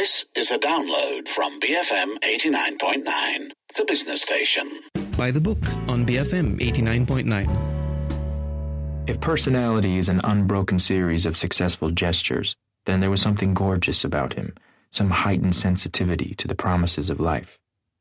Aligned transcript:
This 0.00 0.24
is 0.34 0.50
a 0.50 0.58
download 0.58 1.28
from 1.28 1.60
BFM 1.60 2.20
89.9, 2.20 3.52
the 3.76 3.84
business 3.84 4.22
station. 4.22 4.80
By 5.18 5.30
the 5.30 5.42
book 5.42 5.62
on 5.88 6.06
BFM 6.06 6.58
89.9. 6.58 9.06
If 9.06 9.20
personality 9.20 9.98
is 9.98 10.08
an 10.08 10.22
unbroken 10.24 10.78
series 10.78 11.26
of 11.26 11.36
successful 11.36 11.90
gestures, 11.90 12.56
then 12.86 13.00
there 13.00 13.10
was 13.10 13.20
something 13.20 13.52
gorgeous 13.52 14.02
about 14.02 14.32
him, 14.32 14.54
some 14.90 15.10
heightened 15.10 15.54
sensitivity 15.54 16.34
to 16.36 16.48
the 16.48 16.54
promises 16.54 17.10
of 17.10 17.20
life, 17.20 17.58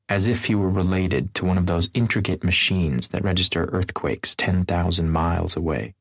as 0.07 0.25
if 0.25 0.45
he 0.45 0.55
were 0.55 0.69
related 0.69 1.33
to 1.33 1.43
one 1.43 1.57
of 1.57 1.65
those 1.65 1.89
intricate 1.93 2.45
machines 2.45 3.09
that 3.09 3.25
register 3.25 3.65
earthquakes 3.73 4.37
10,000 4.37 5.11
miles 5.11 5.57
away. 5.57 5.95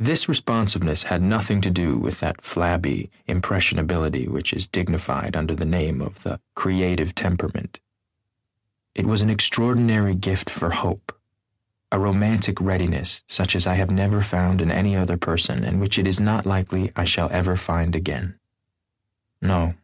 This 0.00 0.28
responsiveness 0.28 1.04
had 1.04 1.22
nothing 1.22 1.60
to 1.62 1.70
do 1.70 1.98
with 1.98 2.20
that 2.20 2.40
flabby 2.40 3.10
impressionability 3.26 4.28
which 4.28 4.52
is 4.52 4.68
dignified 4.68 5.34
under 5.34 5.56
the 5.56 5.64
name 5.64 6.00
of 6.00 6.22
the 6.22 6.38
creative 6.54 7.16
temperament. 7.16 7.80
It 8.94 9.06
was 9.06 9.22
an 9.22 9.30
extraordinary 9.30 10.14
gift 10.14 10.50
for 10.50 10.70
hope, 10.70 11.12
a 11.90 11.98
romantic 11.98 12.60
readiness 12.60 13.24
such 13.26 13.56
as 13.56 13.66
I 13.66 13.74
have 13.74 13.90
never 13.90 14.20
found 14.20 14.60
in 14.60 14.70
any 14.70 14.94
other 14.94 15.16
person 15.16 15.64
and 15.64 15.80
which 15.80 15.98
it 15.98 16.06
is 16.06 16.20
not 16.20 16.46
likely 16.46 16.92
I 16.94 17.04
shall 17.04 17.28
ever 17.32 17.56
find 17.56 17.96
again. 17.96 18.38
No, 19.42 19.74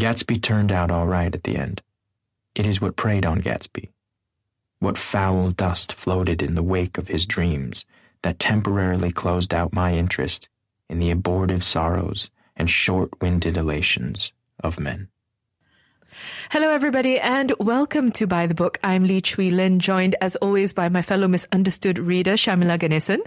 Gatsby 0.00 0.40
turned 0.40 0.72
out 0.72 0.90
all 0.90 1.06
right 1.06 1.34
at 1.34 1.42
the 1.42 1.56
end. 1.58 1.82
It 2.54 2.66
is 2.66 2.80
what 2.80 2.96
preyed 2.96 3.26
on 3.26 3.42
Gatsby. 3.42 3.90
What 4.78 4.96
foul 4.96 5.50
dust 5.50 5.92
floated 5.92 6.40
in 6.40 6.54
the 6.54 6.62
wake 6.62 6.96
of 6.96 7.08
his 7.08 7.26
dreams 7.26 7.84
that 8.22 8.38
temporarily 8.38 9.10
closed 9.10 9.54
out 9.54 9.72
my 9.72 9.94
interest 9.94 10.48
in 10.88 10.98
the 10.98 11.10
abortive 11.10 11.62
sorrows 11.62 12.30
and 12.56 12.68
short-winded 12.68 13.56
elations 13.56 14.32
of 14.62 14.80
men. 14.80 15.08
Hello, 16.50 16.70
everybody, 16.70 17.20
and 17.20 17.52
welcome 17.60 18.10
to 18.12 18.26
By 18.26 18.46
the 18.46 18.54
Book. 18.54 18.78
I'm 18.82 19.06
Lee 19.06 19.20
Chwi 19.20 19.52
Lin, 19.52 19.78
joined 19.78 20.16
as 20.20 20.34
always 20.36 20.72
by 20.72 20.88
my 20.88 21.02
fellow 21.02 21.28
misunderstood 21.28 21.98
reader, 21.98 22.32
Sharmila 22.32 22.78
Ganesan. 22.78 23.20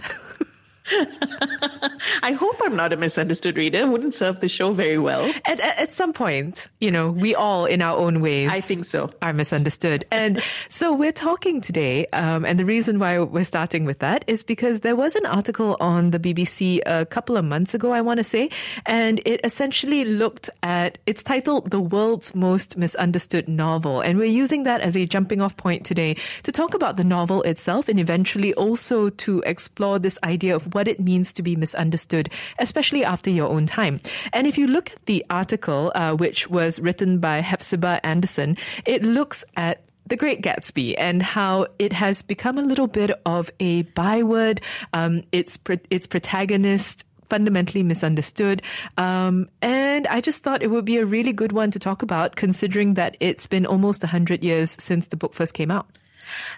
I 2.22 2.32
hope 2.32 2.60
I'm 2.64 2.74
not 2.74 2.92
a 2.92 2.96
misunderstood 2.96 3.56
reader. 3.56 3.80
It 3.80 3.88
wouldn't 3.88 4.14
serve 4.14 4.40
the 4.40 4.48
show 4.48 4.72
very 4.72 4.98
well. 4.98 5.32
At, 5.44 5.60
at, 5.60 5.78
at, 5.78 5.92
some 5.92 6.12
point, 6.12 6.66
you 6.80 6.90
know, 6.90 7.10
we 7.10 7.34
all, 7.34 7.66
in 7.66 7.80
our 7.80 7.96
own 7.96 8.18
ways, 8.18 8.48
I 8.50 8.60
think 8.60 8.84
so, 8.84 9.10
are 9.22 9.32
misunderstood. 9.32 10.04
And 10.10 10.42
so 10.68 10.92
we're 10.92 11.12
talking 11.12 11.60
today, 11.60 12.06
um, 12.12 12.44
and 12.44 12.58
the 12.58 12.64
reason 12.64 12.98
why 12.98 13.18
we're 13.20 13.44
starting 13.44 13.84
with 13.84 14.00
that 14.00 14.24
is 14.26 14.42
because 14.42 14.80
there 14.80 14.96
was 14.96 15.14
an 15.14 15.26
article 15.26 15.76
on 15.80 16.10
the 16.10 16.18
BBC 16.18 16.80
a 16.84 17.06
couple 17.06 17.36
of 17.36 17.44
months 17.44 17.74
ago, 17.74 17.92
I 17.92 18.00
want 18.00 18.18
to 18.18 18.24
say, 18.24 18.50
and 18.86 19.20
it 19.24 19.40
essentially 19.44 20.04
looked 20.04 20.50
at. 20.62 20.98
It's 21.06 21.22
titled 21.22 21.70
"The 21.70 21.80
World's 21.80 22.34
Most 22.34 22.76
Misunderstood 22.76 23.48
Novel," 23.48 24.00
and 24.00 24.18
we're 24.18 24.24
using 24.24 24.64
that 24.64 24.80
as 24.80 24.96
a 24.96 25.06
jumping-off 25.06 25.56
point 25.56 25.84
today 25.84 26.16
to 26.42 26.52
talk 26.52 26.74
about 26.74 26.96
the 26.96 27.04
novel 27.04 27.42
itself, 27.42 27.88
and 27.88 28.00
eventually 28.00 28.52
also 28.54 29.08
to 29.08 29.42
explore 29.46 29.98
this 29.98 30.18
idea 30.24 30.56
of 30.56 30.71
what 30.72 30.88
it 30.88 31.00
means 31.00 31.32
to 31.34 31.42
be 31.42 31.56
misunderstood, 31.56 32.28
especially 32.58 33.04
after 33.04 33.30
your 33.30 33.48
own 33.48 33.66
time. 33.66 34.00
And 34.32 34.46
if 34.46 34.58
you 34.58 34.66
look 34.66 34.90
at 34.90 35.06
the 35.06 35.24
article, 35.30 35.92
uh, 35.94 36.14
which 36.14 36.48
was 36.48 36.80
written 36.80 37.18
by 37.18 37.40
Hephzibah 37.40 38.00
Anderson, 38.02 38.56
it 38.86 39.02
looks 39.02 39.44
at 39.56 39.82
the 40.06 40.16
Great 40.16 40.42
Gatsby 40.42 40.94
and 40.98 41.22
how 41.22 41.66
it 41.78 41.92
has 41.92 42.22
become 42.22 42.58
a 42.58 42.62
little 42.62 42.88
bit 42.88 43.12
of 43.24 43.50
a 43.60 43.82
byword. 43.82 44.60
Um, 44.92 45.22
its 45.32 45.58
its 45.90 46.06
protagonist 46.06 47.04
fundamentally 47.32 47.82
misunderstood. 47.82 48.60
Um, 48.98 49.48
and 49.62 50.06
I 50.06 50.20
just 50.20 50.42
thought 50.42 50.62
it 50.62 50.70
would 50.70 50.84
be 50.84 50.98
a 50.98 51.06
really 51.06 51.32
good 51.32 51.52
one 51.52 51.70
to 51.70 51.78
talk 51.78 52.02
about, 52.02 52.36
considering 52.36 52.92
that 52.94 53.16
it's 53.20 53.46
been 53.46 53.64
almost 53.64 54.02
100 54.02 54.44
years 54.44 54.76
since 54.78 55.06
the 55.06 55.16
book 55.16 55.32
first 55.32 55.54
came 55.54 55.70
out. 55.70 55.86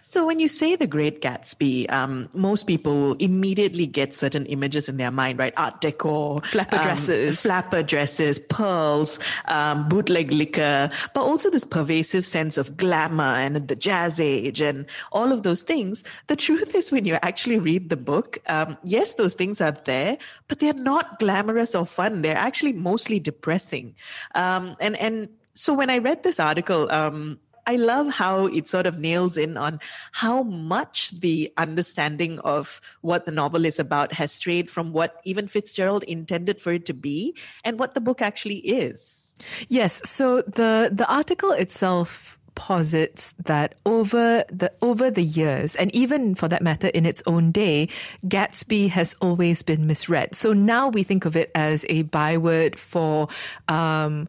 So 0.03 0.27
when 0.27 0.39
you 0.39 0.49
say 0.49 0.77
the 0.77 0.87
Great 0.87 1.21
Gatsby, 1.21 1.91
um, 1.91 2.29
most 2.33 2.67
people 2.67 3.15
immediately 3.15 3.87
get 3.87 4.15
certain 4.15 4.47
images 4.47 4.89
in 4.89 4.97
their 4.97 5.11
mind, 5.11 5.39
right? 5.39 5.55
Art 5.57 5.81
deco, 5.81 6.45
flapper 6.45 6.77
um, 6.77 6.83
dresses, 6.83 7.43
flapper 7.43 7.83
dresses, 7.83 8.39
pearls, 8.39 9.19
um, 9.47 9.89
bootleg 9.89 10.33
liquor, 10.33 10.91
but 11.15 11.21
also 11.21 11.51
this 11.51 11.65
pervasive 11.65 12.25
sense 12.25 12.57
of 12.57 12.77
glamour 12.77 13.35
and 13.35 13.57
the 13.69 13.77
jazz 13.77 14.21
age 14.21 14.61
and 14.61 14.87
all 15.13 15.33
of 15.33 15.43
those 15.43 15.63
things. 15.63 16.05
The 16.27 16.37
truth 16.37 16.75
is, 16.75 16.93
when 16.93 17.05
you 17.05 17.17
actually 17.23 17.59
read 17.59 17.89
the 17.89 17.97
book, 17.97 18.39
um, 18.49 18.77
yes, 18.85 19.15
those 19.15 19.35
things 19.35 19.61
are 19.61 19.73
there, 19.73 20.19
but 20.49 20.59
they're 20.59 20.75
not 20.75 21.19
glamorous 21.19 21.75
or 21.75 21.87
fun. 21.87 22.23
They're 22.23 22.37
actually 22.37 22.73
mostly 22.73 23.21
depressing. 23.21 23.95
Um, 24.35 24.77
and 24.81 24.97
and 24.97 25.29
so 25.55 25.73
when 25.73 25.89
I 25.91 25.99
read 25.99 26.23
this 26.23 26.41
article, 26.41 26.91
um, 26.91 27.39
I 27.67 27.77
love 27.77 28.09
how 28.09 28.47
it 28.47 28.69
sort 28.69 28.87
of 28.87 28.99
nails 28.99 29.37
in 29.37 29.57
on 29.57 29.81
how 30.13 30.43
much 30.43 31.13
the 31.21 31.53
understanding 31.57 32.39
of 32.41 32.81
what 33.01 33.27
the 33.27 33.33
novel 33.33 33.65
is 33.65 33.79
about 33.79 34.13
has 34.13 34.33
strayed 34.33 34.71
from 34.71 34.93
what 34.93 35.21
even 35.25 35.47
Fitzgerald 35.49 36.05
intended 36.05 36.61
for 36.61 36.73
it 36.73 36.87
to 36.87 36.95
be 36.95 37.37
and 37.65 37.79
what 37.79 37.95
the 37.95 38.01
book 38.01 38.21
actually 38.23 38.59
is. 38.59 39.35
Yes. 39.69 40.01
So 40.09 40.43
the, 40.43 40.91
the 40.93 41.07
article 41.09 41.53
itself 41.53 42.39
posits 42.55 43.35
that 43.45 43.75
over 43.85 44.45
the 44.49 44.73
over 44.81 45.11
the 45.11 45.23
years 45.23 45.75
and 45.75 45.93
even 45.95 46.35
for 46.37 46.47
that 46.47 46.63
matter 46.63 46.87
in 46.89 47.05
its 47.05 47.21
own 47.27 47.51
day 47.51 47.89
gatsby 48.29 48.89
has 48.89 49.17
always 49.21 49.61
been 49.63 49.89
misread 49.89 50.35
so 50.37 50.53
now 50.53 50.89
we 50.89 51.03
think 51.03 51.25
of 51.25 51.37
it 51.37 51.51
as 51.55 51.85
a 51.89 52.03
byword 52.03 52.79
for 52.79 53.27
um, 53.67 54.29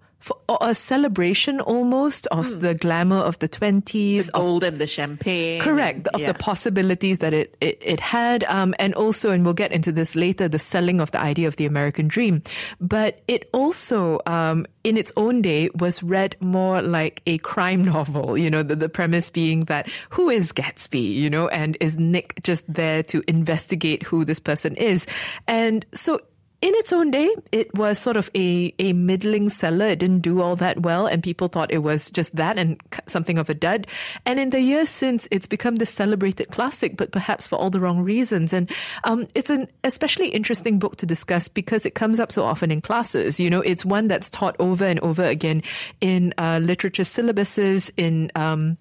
a 0.61 0.75
celebration 0.75 1.59
almost 1.59 2.27
of 2.27 2.47
mm. 2.47 2.59
the 2.61 2.73
glamour 2.73 3.17
of 3.17 3.39
the 3.39 3.49
20s. 3.49 4.27
The 4.27 4.31
gold 4.31 4.63
of, 4.63 4.73
and 4.73 4.81
the 4.81 4.87
champagne. 4.87 5.61
Correct. 5.61 6.07
Of 6.09 6.21
yeah. 6.21 6.31
the 6.31 6.37
possibilities 6.37 7.19
that 7.19 7.33
it, 7.33 7.55
it, 7.61 7.77
it 7.81 7.99
had. 7.99 8.43
Um, 8.45 8.73
and 8.79 8.93
also, 8.95 9.31
and 9.31 9.43
we'll 9.43 9.53
get 9.53 9.71
into 9.71 9.91
this 9.91 10.15
later, 10.15 10.47
the 10.47 10.59
selling 10.59 11.01
of 11.01 11.11
the 11.11 11.19
idea 11.19 11.47
of 11.47 11.55
the 11.57 11.65
American 11.65 12.07
dream. 12.07 12.41
But 12.79 13.21
it 13.27 13.49
also, 13.53 14.19
um, 14.25 14.65
in 14.83 14.97
its 14.97 15.11
own 15.17 15.41
day, 15.41 15.69
was 15.75 16.01
read 16.03 16.35
more 16.39 16.81
like 16.81 17.21
a 17.25 17.37
crime 17.39 17.83
novel, 17.93 18.37
you 18.37 18.49
know, 18.49 18.63
the, 18.63 18.75
the 18.75 18.89
premise 18.89 19.29
being 19.29 19.61
that 19.61 19.89
who 20.09 20.29
is 20.29 20.51
Gatsby, 20.51 21.13
you 21.13 21.29
know, 21.29 21.47
and 21.49 21.77
is 21.79 21.97
Nick 21.97 22.41
just 22.43 22.71
there 22.71 23.03
to 23.03 23.23
investigate 23.27 24.03
who 24.03 24.25
this 24.25 24.39
person 24.39 24.75
is? 24.75 25.05
And 25.47 25.85
so 25.93 26.19
in 26.65 26.73
its 26.77 26.91
own 26.91 27.11
day, 27.11 27.29
it 27.51 27.71
was 27.75 27.99
sort 27.99 28.17
of 28.17 28.31
a, 28.33 28.73
a 28.79 28.91
middling 28.93 29.49
seller. 29.49 29.85
It 29.85 29.99
didn't 29.99 30.21
do 30.21 30.41
all 30.41 30.55
that 30.55 30.81
well, 30.81 31.05
and 31.05 31.21
people 31.21 31.47
thought 31.47 31.71
it 31.71 31.83
was 31.83 32.09
just 32.09 32.35
that 32.37 32.57
and 32.57 32.81
something 33.05 33.37
of 33.37 33.51
a 33.51 33.53
dud. 33.53 33.85
And 34.25 34.39
in 34.39 34.49
the 34.49 34.59
years 34.59 34.89
since, 34.89 35.27
it's 35.29 35.45
become 35.45 35.75
this 35.75 35.91
celebrated 35.91 36.47
classic, 36.47 36.97
but 36.97 37.11
perhaps 37.11 37.45
for 37.45 37.57
all 37.57 37.69
the 37.69 37.79
wrong 37.79 37.99
reasons. 38.01 38.51
And 38.51 38.71
um, 39.03 39.27
it's 39.35 39.51
an 39.51 39.67
especially 39.83 40.29
interesting 40.29 40.79
book 40.79 40.95
to 40.95 41.05
discuss 41.05 41.47
because 41.47 41.85
it 41.85 41.93
comes 41.93 42.19
up 42.19 42.31
so 42.31 42.41
often 42.41 42.71
in 42.71 42.81
classes. 42.81 43.39
You 43.39 43.51
know, 43.51 43.61
it's 43.61 43.85
one 43.85 44.07
that's 44.07 44.31
taught 44.31 44.55
over 44.57 44.85
and 44.85 44.99
over 45.01 45.23
again 45.23 45.61
in 46.01 46.33
uh, 46.39 46.59
literature 46.63 47.03
syllabuses, 47.03 47.91
in 47.95 48.31
um, 48.33 48.79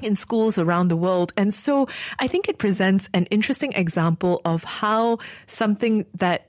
in 0.00 0.16
schools 0.16 0.58
around 0.58 0.88
the 0.88 0.96
world. 0.96 1.32
And 1.36 1.52
so 1.52 1.88
I 2.18 2.28
think 2.28 2.48
it 2.48 2.58
presents 2.58 3.10
an 3.12 3.26
interesting 3.26 3.72
example 3.72 4.40
of 4.44 4.64
how 4.64 5.18
something 5.46 6.06
that 6.14 6.47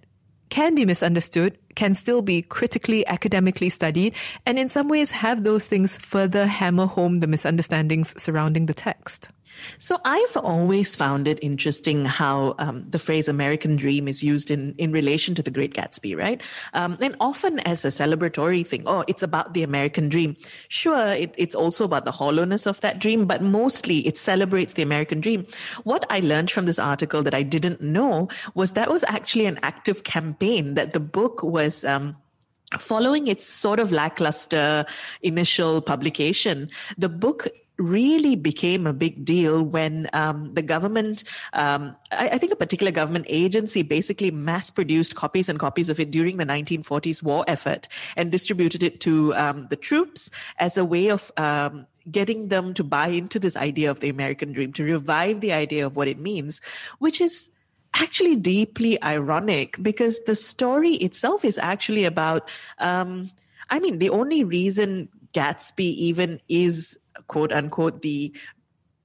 can 0.50 0.76
be 0.76 0.86
misunderstood, 0.86 1.58
can 1.76 1.94
still 1.94 2.22
be 2.22 2.42
critically, 2.42 3.06
academically 3.08 3.70
studied, 3.70 4.14
and 4.46 4.60
in 4.60 4.70
some 4.70 4.88
ways 4.88 5.12
have 5.12 5.44
those 5.44 5.68
things 5.68 5.98
further 5.98 6.46
hammer 6.48 6.86
home 6.86 7.20
the 7.20 7.28
misunderstandings 7.28 8.20
surrounding 8.22 8.66
the 8.66 8.74
text. 8.74 9.30
So 9.78 9.98
I've 10.06 10.38
always 10.38 10.96
found 10.96 11.28
it 11.28 11.40
interesting 11.42 12.06
how 12.06 12.56
um, 12.60 12.86
the 12.90 13.00
phrase 13.00 13.28
American 13.28 13.76
dream 13.76 14.08
is 14.08 14.24
used 14.24 14.52
in, 14.52 14.74
in 14.78 14.92
relation 14.92 15.36
to 15.36 15.44
the 15.44 15.52
Great 15.52 15.74
Gatsby, 15.74 16.18
right? 16.18 16.42
Um, 16.74 16.98
and 17.02 17.16
often 17.20 17.60
as 17.62 17.84
a 17.86 17.90
celebratory 17.90 18.66
thing, 18.66 18.84
oh, 18.86 19.04
it's 19.08 19.24
about 19.24 19.54
the 19.54 19.64
American 19.64 20.08
dream. 20.08 20.38
Sure, 20.68 21.10
it, 21.10 21.34
it's 21.38 21.56
also 21.56 21.84
about 21.84 22.06
the 22.06 22.12
hollowness 22.12 22.66
of 22.66 22.80
that 22.82 23.00
dream, 23.00 23.26
but 23.26 23.42
mostly 23.42 24.00
it 24.08 24.18
celebrates 24.18 24.74
the 24.74 24.82
American 24.82 25.20
dream. 25.20 25.46
What 25.84 26.06
I 26.10 26.20
learned 26.20 26.52
from 26.52 26.66
this 26.66 26.80
article 26.80 27.24
that 27.24 27.34
I 27.34 27.44
didn't 27.44 27.82
know 27.82 28.30
was 28.54 28.74
that 28.74 28.90
was 28.90 29.04
actually 29.06 29.46
an 29.46 29.60
active 29.64 30.04
campaign 30.04 30.76
that 30.76 30.94
the 30.94 31.00
book 31.00 31.44
was 31.44 31.59
um, 31.86 32.16
following 32.78 33.28
its 33.28 33.46
sort 33.46 33.80
of 33.80 33.92
lackluster 33.92 34.86
initial 35.22 35.82
publication, 35.82 36.70
the 36.98 37.10
book 37.10 37.48
really 37.80 38.36
became 38.36 38.86
a 38.86 38.94
big 38.94 39.24
deal 39.24 39.64
when 39.64 40.10
um, 40.14 40.54
the 40.54 40.62
government, 40.62 41.24
um, 41.54 41.96
I, 42.12 42.30
I, 42.34 42.38
think 42.38 42.52
a 42.52 42.58
particular 42.58 42.92
government 42.92 43.26
agency 43.30 43.84
basically 43.84 44.32
mass 44.32 44.70
produced 44.70 45.16
copies 45.16 45.48
and 45.48 45.58
copies 45.58 45.90
of 45.90 45.98
it 45.98 46.12
during 46.12 46.36
the 46.36 46.46
1940s 46.46 47.24
war 47.24 47.46
effort 47.48 47.88
and 48.18 48.32
distributed 48.32 48.84
it 48.84 49.00
to 49.02 49.34
um, 49.36 49.68
the 49.70 49.78
troops 49.78 50.30
as 50.58 50.78
a 50.78 50.84
way 50.84 51.08
of 51.08 51.32
um, 51.38 51.88
getting 52.12 52.50
them 52.50 52.74
to 52.74 52.84
buy 52.84 53.08
into 53.08 53.40
this 53.40 53.56
idea 53.56 53.90
of 53.90 54.02
the 54.02 54.10
American 54.10 54.52
dream, 54.52 54.74
to 54.74 54.84
revive 54.84 55.40
the 55.40 55.54
idea 55.54 55.86
of 55.86 55.96
what 55.96 56.10
it 56.10 56.20
means, 56.20 56.62
which 57.00 57.22
is 57.22 57.50
actually 57.96 58.36
deeply 58.36 59.02
ironic 59.04 59.78
because 59.82 60.22
the 60.22 60.36
story 60.36 60.94
itself 60.94 61.44
is 61.44 61.58
actually 61.58 62.06
about 62.06 62.50
um, 62.78 63.32
I 63.70 63.80
mean, 63.80 64.00
the 64.00 64.10
only 64.10 64.44
reason 64.44 65.10
Gatsby 65.34 65.94
even 65.94 66.42
is 66.50 66.98
quote 67.28 67.52
unquote 67.52 68.02
the 68.02 68.34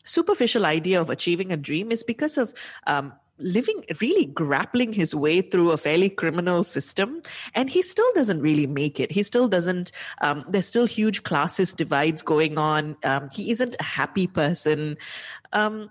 superficial 0.05 0.67
idea 0.67 1.01
of 1.01 1.11
achieving 1.11 1.53
a 1.53 1.57
dream 1.57 1.91
is 1.91 2.03
because 2.03 2.39
of 2.39 2.53
um, 2.87 3.13
living 3.39 3.85
really 4.01 4.27
grappling 4.27 4.93
his 4.93 5.15
way 5.15 5.41
through 5.41 5.71
a 5.71 5.77
fairly 5.77 6.09
criminal 6.09 6.63
system. 6.63 7.21
And 7.55 7.69
he 7.69 7.83
still 7.83 8.11
doesn't 8.15 8.41
really 8.41 8.67
make 8.67 9.01
it. 9.01 9.11
He 9.11 9.23
still 9.23 9.49
doesn't 9.49 9.93
um, 10.21 10.45
there's 10.49 10.67
still 10.67 10.87
huge 10.87 11.23
classes 11.23 11.75
divides 11.75 12.23
going 12.23 12.59
on. 12.59 12.97
Um, 13.05 13.29
he 13.35 13.51
isn't 13.51 13.77
a 13.81 13.85
happy 13.85 14.27
person. 14.27 14.97
Um, 15.53 15.91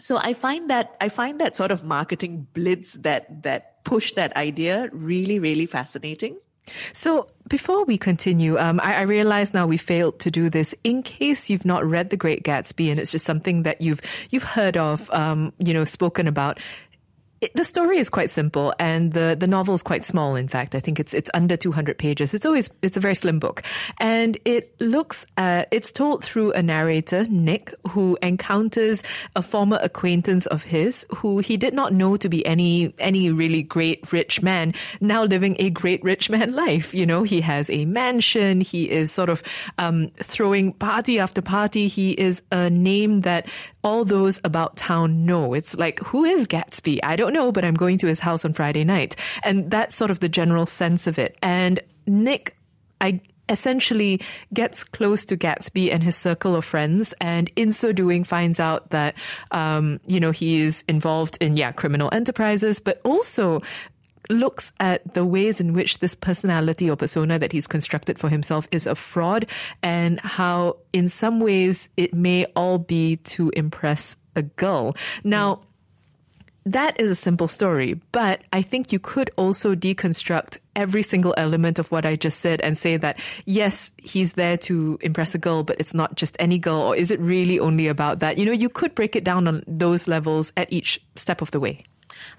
so 0.00 0.18
i 0.18 0.32
find 0.32 0.70
that 0.70 0.96
i 1.00 1.08
find 1.08 1.40
that 1.40 1.56
sort 1.56 1.70
of 1.70 1.84
marketing 1.84 2.46
blitz 2.54 2.94
that 2.94 3.42
that 3.42 3.84
push 3.84 4.12
that 4.12 4.34
idea 4.36 4.88
really 4.92 5.38
really 5.38 5.66
fascinating 5.66 6.36
so 6.92 7.28
before 7.48 7.84
we 7.84 7.98
continue, 7.98 8.56
um, 8.58 8.80
I, 8.80 8.96
I, 8.96 9.00
realize 9.02 9.52
now 9.52 9.66
we 9.66 9.76
failed 9.76 10.20
to 10.20 10.30
do 10.30 10.48
this. 10.48 10.74
In 10.84 11.02
case 11.02 11.50
you've 11.50 11.64
not 11.64 11.84
read 11.84 12.10
The 12.10 12.16
Great 12.16 12.44
Gatsby 12.44 12.90
and 12.90 13.00
it's 13.00 13.10
just 13.10 13.24
something 13.24 13.64
that 13.64 13.80
you've 13.80 14.00
you've 14.30 14.44
heard 14.44 14.76
of, 14.76 15.10
um, 15.10 15.52
you 15.58 15.74
know, 15.74 15.84
spoken 15.84 16.28
about, 16.28 16.60
it, 17.42 17.54
the 17.54 17.64
story 17.64 17.98
is 17.98 18.08
quite 18.08 18.30
simple 18.30 18.72
and 18.78 19.12
the, 19.12 19.36
the 19.38 19.48
novel 19.48 19.74
is 19.74 19.82
quite 19.82 20.04
small. 20.04 20.36
In 20.36 20.46
fact, 20.46 20.76
I 20.76 20.80
think 20.80 21.00
it's, 21.00 21.12
it's 21.12 21.28
under 21.34 21.56
200 21.56 21.98
pages. 21.98 22.34
It's 22.34 22.46
always, 22.46 22.70
it's 22.82 22.96
a 22.96 23.00
very 23.00 23.16
slim 23.16 23.40
book 23.40 23.62
and 23.98 24.38
it 24.44 24.72
looks 24.80 25.26
at, 25.36 25.66
it's 25.72 25.90
told 25.90 26.22
through 26.22 26.52
a 26.52 26.62
narrator, 26.62 27.26
Nick, 27.28 27.74
who 27.90 28.16
encounters 28.22 29.02
a 29.34 29.42
former 29.42 29.78
acquaintance 29.82 30.46
of 30.46 30.62
his 30.62 31.04
who 31.16 31.40
he 31.40 31.56
did 31.56 31.74
not 31.74 31.92
know 31.92 32.16
to 32.16 32.28
be 32.28 32.46
any, 32.46 32.94
any 33.00 33.32
really 33.32 33.64
great 33.64 34.12
rich 34.12 34.40
man, 34.40 34.72
now 35.00 35.24
living 35.24 35.56
a 35.58 35.68
great 35.70 36.02
rich 36.04 36.30
man 36.30 36.52
life. 36.54 36.94
You 36.94 37.06
know, 37.06 37.24
he 37.24 37.40
has 37.40 37.68
a 37.70 37.84
mansion. 37.86 38.60
He 38.60 38.88
is 38.88 39.10
sort 39.10 39.28
of, 39.28 39.42
um, 39.78 40.10
throwing 40.16 40.74
party 40.74 41.18
after 41.18 41.42
party. 41.42 41.88
He 41.88 42.12
is 42.12 42.42
a 42.52 42.70
name 42.70 43.22
that 43.22 43.48
all 43.82 44.04
those 44.04 44.40
about 44.44 44.76
town 44.76 45.26
know. 45.26 45.54
It's 45.54 45.76
like, 45.76 45.98
who 46.00 46.24
is 46.24 46.46
Gatsby? 46.46 47.00
I 47.02 47.16
don't 47.16 47.31
know, 47.32 47.52
but 47.52 47.64
I'm 47.64 47.74
going 47.74 47.98
to 47.98 48.06
his 48.06 48.20
house 48.20 48.44
on 48.44 48.52
Friday 48.52 48.84
night. 48.84 49.16
And 49.42 49.70
that's 49.70 49.94
sort 49.94 50.10
of 50.10 50.20
the 50.20 50.28
general 50.28 50.66
sense 50.66 51.06
of 51.06 51.18
it. 51.18 51.36
And 51.42 51.80
Nick, 52.06 52.56
I 53.00 53.20
essentially 53.48 54.20
gets 54.54 54.84
close 54.84 55.24
to 55.26 55.36
Gatsby 55.36 55.92
and 55.92 56.02
his 56.02 56.16
circle 56.16 56.56
of 56.56 56.64
friends, 56.64 57.12
and 57.20 57.50
in 57.56 57.72
so 57.72 57.92
doing, 57.92 58.24
finds 58.24 58.60
out 58.60 58.90
that 58.90 59.14
um, 59.50 60.00
you 60.06 60.20
know 60.20 60.30
he 60.30 60.62
is 60.62 60.84
involved 60.88 61.38
in 61.40 61.56
yeah 61.56 61.72
criminal 61.72 62.08
enterprises, 62.12 62.80
but 62.80 63.00
also 63.04 63.60
looks 64.30 64.72
at 64.80 65.14
the 65.14 65.24
ways 65.24 65.60
in 65.60 65.72
which 65.72 65.98
this 65.98 66.14
personality 66.14 66.88
or 66.88 66.96
persona 66.96 67.38
that 67.38 67.52
he's 67.52 67.66
constructed 67.66 68.18
for 68.18 68.28
himself 68.28 68.68
is 68.70 68.86
a 68.86 68.94
fraud 68.94 69.46
and 69.82 70.20
how 70.20 70.76
in 70.92 71.08
some 71.08 71.40
ways 71.40 71.88
it 71.96 72.14
may 72.14 72.44
all 72.56 72.78
be 72.78 73.16
to 73.16 73.50
impress 73.50 74.16
a 74.36 74.42
girl. 74.42 74.96
Now, 75.24 75.62
that 76.64 77.00
is 77.00 77.10
a 77.10 77.14
simple 77.14 77.48
story, 77.48 78.00
but 78.12 78.42
I 78.52 78.62
think 78.62 78.92
you 78.92 78.98
could 78.98 79.30
also 79.36 79.74
deconstruct 79.74 80.58
every 80.76 81.02
single 81.02 81.34
element 81.36 81.78
of 81.78 81.90
what 81.90 82.06
I 82.06 82.16
just 82.16 82.40
said 82.40 82.60
and 82.60 82.78
say 82.78 82.96
that, 82.96 83.18
yes, 83.44 83.90
he's 83.96 84.34
there 84.34 84.56
to 84.58 84.98
impress 85.00 85.34
a 85.34 85.38
girl, 85.38 85.62
but 85.64 85.76
it's 85.78 85.94
not 85.94 86.14
just 86.14 86.36
any 86.38 86.58
girl, 86.58 86.80
or 86.80 86.96
is 86.96 87.10
it 87.10 87.20
really 87.20 87.58
only 87.58 87.88
about 87.88 88.20
that? 88.20 88.38
You 88.38 88.46
know, 88.46 88.52
you 88.52 88.68
could 88.68 88.94
break 88.94 89.16
it 89.16 89.24
down 89.24 89.48
on 89.48 89.62
those 89.66 90.06
levels 90.06 90.52
at 90.56 90.72
each 90.72 91.00
step 91.16 91.42
of 91.42 91.50
the 91.50 91.60
way. 91.60 91.84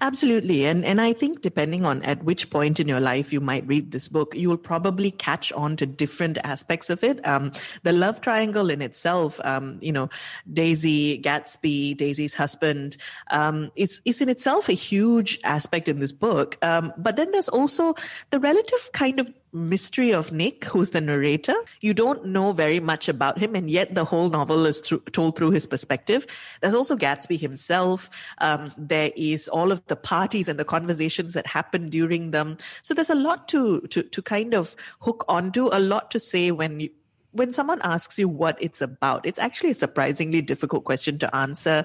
Absolutely. 0.00 0.66
And 0.66 0.84
and 0.84 1.00
I 1.00 1.12
think 1.12 1.40
depending 1.40 1.84
on 1.84 2.02
at 2.02 2.22
which 2.24 2.50
point 2.50 2.80
in 2.80 2.88
your 2.88 3.00
life 3.00 3.32
you 3.32 3.40
might 3.40 3.66
read 3.66 3.90
this 3.90 4.08
book, 4.08 4.34
you 4.34 4.48
will 4.48 4.56
probably 4.56 5.10
catch 5.10 5.52
on 5.52 5.76
to 5.76 5.86
different 5.86 6.38
aspects 6.44 6.90
of 6.90 7.02
it. 7.02 7.26
Um, 7.26 7.52
the 7.82 7.92
love 7.92 8.20
triangle 8.20 8.70
in 8.70 8.82
itself, 8.82 9.40
um, 9.44 9.78
you 9.80 9.92
know, 9.92 10.08
Daisy, 10.52 11.20
Gatsby, 11.20 11.96
Daisy's 11.96 12.34
husband, 12.34 12.96
um, 13.30 13.70
is, 13.76 14.00
is 14.04 14.20
in 14.20 14.28
itself 14.28 14.68
a 14.68 14.72
huge 14.72 15.40
aspect 15.44 15.88
in 15.88 15.98
this 15.98 16.12
book. 16.12 16.58
Um, 16.62 16.92
but 16.96 17.16
then 17.16 17.30
there's 17.30 17.48
also 17.48 17.94
the 18.30 18.40
relative 18.40 18.90
kind 18.92 19.20
of 19.20 19.32
mystery 19.54 20.12
of 20.12 20.32
Nick, 20.32 20.64
who's 20.64 20.90
the 20.90 21.00
narrator. 21.00 21.54
You 21.80 21.94
don't 21.94 22.26
know 22.26 22.52
very 22.52 22.80
much 22.80 23.08
about 23.08 23.38
him, 23.38 23.54
and 23.54 23.70
yet 23.70 23.94
the 23.94 24.04
whole 24.04 24.28
novel 24.28 24.66
is 24.66 24.92
told 25.12 25.36
through 25.36 25.52
his 25.52 25.66
perspective. 25.66 26.26
There's 26.60 26.74
also 26.74 26.96
Gatsby 26.96 27.40
himself. 27.40 28.10
Um, 28.38 28.72
there 28.76 29.12
is 29.16 29.48
all 29.48 29.72
of 29.72 29.86
the 29.86 29.96
parties 29.96 30.48
and 30.48 30.58
the 30.58 30.64
conversations 30.64 31.32
that 31.34 31.46
happen 31.46 31.88
during 31.88 32.32
them. 32.32 32.56
So 32.82 32.92
there's 32.92 33.10
a 33.10 33.14
lot 33.14 33.48
to 33.48 33.80
to 33.82 34.02
to 34.02 34.22
kind 34.22 34.54
of 34.54 34.76
hook 35.00 35.24
onto, 35.28 35.68
a 35.72 35.78
lot 35.78 36.10
to 36.10 36.20
say 36.20 36.50
when 36.50 36.80
you 36.80 36.90
when 37.30 37.50
someone 37.50 37.80
asks 37.82 38.18
you 38.18 38.28
what 38.28 38.56
it's 38.60 38.80
about. 38.80 39.26
It's 39.26 39.38
actually 39.38 39.70
a 39.70 39.74
surprisingly 39.74 40.40
difficult 40.40 40.84
question 40.84 41.18
to 41.18 41.34
answer, 41.34 41.84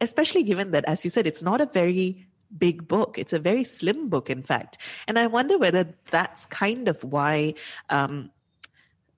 especially 0.00 0.42
given 0.42 0.70
that, 0.70 0.84
as 0.86 1.04
you 1.04 1.10
said, 1.10 1.26
it's 1.26 1.42
not 1.42 1.60
a 1.60 1.66
very 1.66 2.26
big 2.56 2.88
book. 2.88 3.18
It's 3.18 3.32
a 3.32 3.38
very 3.38 3.64
slim 3.64 4.08
book, 4.08 4.30
in 4.30 4.42
fact. 4.42 4.78
And 5.06 5.18
I 5.18 5.26
wonder 5.26 5.58
whether 5.58 5.92
that's 6.10 6.46
kind 6.46 6.88
of 6.88 7.02
why. 7.04 7.54
Um, 7.88 8.30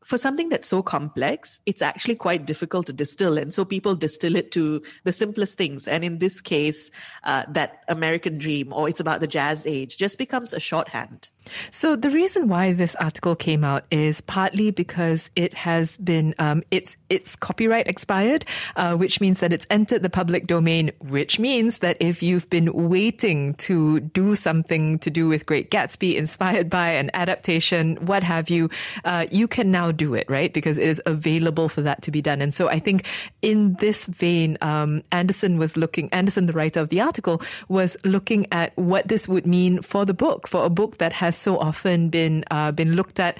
for 0.05 0.19
something 0.19 0.49
that's 0.49 0.67
so 0.67 0.82
complex, 0.82 1.61
it's 1.64 1.81
actually 1.81 2.17
quite 2.17 2.44
difficult 2.44 2.87
to 2.87 2.93
distill. 2.93 3.38
And 3.38 3.55
so 3.55 3.64
people 3.64 3.94
distill 3.94 4.34
it 4.34 4.50
to 4.52 4.82
the 5.05 5.12
simplest 5.12 5.56
things. 5.56 5.87
And 5.87 6.05
in 6.05 6.19
this 6.19 6.40
case, 6.40 6.90
uh, 7.23 7.44
that 7.50 7.84
American 7.88 8.38
dream 8.38 8.73
or 8.73 8.88
it's 8.88 8.99
about 8.99 9.20
the 9.20 9.29
jazz 9.29 9.64
age 9.64 9.96
just 9.96 10.19
becomes 10.19 10.52
a 10.52 10.61
shorthand. 10.61 11.28
So 11.71 11.97
the 11.97 12.11
reason 12.11 12.49
why 12.49 12.73
this 12.73 12.94
article 12.97 13.37
came 13.37 13.65
out 13.65 13.85
is 13.91 14.21
partly 14.21 14.71
because 14.71 15.31
it 15.37 15.55
has 15.55 15.97
been 15.97 16.35
um, 16.39 16.62
it's 16.71 16.97
it's 17.09 17.37
copyright 17.37 17.89
expired, 17.89 18.44
uh, 18.77 18.94
which 18.97 19.21
means 19.21 19.41
that 19.41 19.53
it's 19.53 19.67
entered 19.71 20.03
the 20.03 20.11
public 20.11 20.47
domain. 20.47 20.93
Which 21.00 21.39
means 21.39 21.79
that 21.79 21.97
if 22.00 22.23
you've 22.23 22.49
been 22.50 22.73
waiting 22.73 23.55
to 23.55 24.00
do 24.00 24.35
something 24.35 24.99
to 25.00 25.11
do 25.11 25.29
with 25.29 25.47
Great 25.47 25.71
Gatsby, 25.71 26.17
inspired 26.17 26.71
by 26.71 26.91
an 26.91 27.11
adaptation, 27.15 27.97
what 28.06 28.23
have 28.23 28.50
you, 28.50 28.71
uh, 29.05 29.27
you 29.31 29.49
can 29.49 29.71
now 29.71 29.93
do 29.93 30.15
it, 30.15 30.29
right? 30.29 30.53
Because 30.53 30.79
it 30.79 30.88
is 30.88 31.00
available 31.06 31.69
for 31.69 31.83
that 31.83 32.03
to 32.03 32.11
be 32.11 32.21
done. 32.21 32.41
And 32.41 32.55
so 32.55 32.69
I 32.69 32.79
think 32.79 33.06
in 33.43 33.75
this 33.75 34.06
vein, 34.06 34.59
um, 34.61 35.03
Anderson 35.12 35.59
was 35.59 35.77
looking. 35.77 36.09
Anderson, 36.12 36.47
the 36.47 36.53
writer 36.53 36.81
of 36.81 36.88
the 36.88 37.00
article, 37.00 37.43
was 37.69 37.97
looking 38.05 38.47
at 38.53 38.77
what 38.77 39.09
this 39.09 39.29
would 39.29 39.47
mean 39.47 39.83
for 39.83 40.05
the 40.05 40.15
book, 40.15 40.49
for 40.49 40.65
a 40.65 40.71
book 40.71 40.99
that 40.99 41.12
has 41.12 41.31
has 41.32 41.40
so 41.40 41.58
often 41.58 42.11
been 42.11 42.44
uh, 42.50 42.73
been 42.73 42.93
looked 42.93 43.19
at 43.19 43.38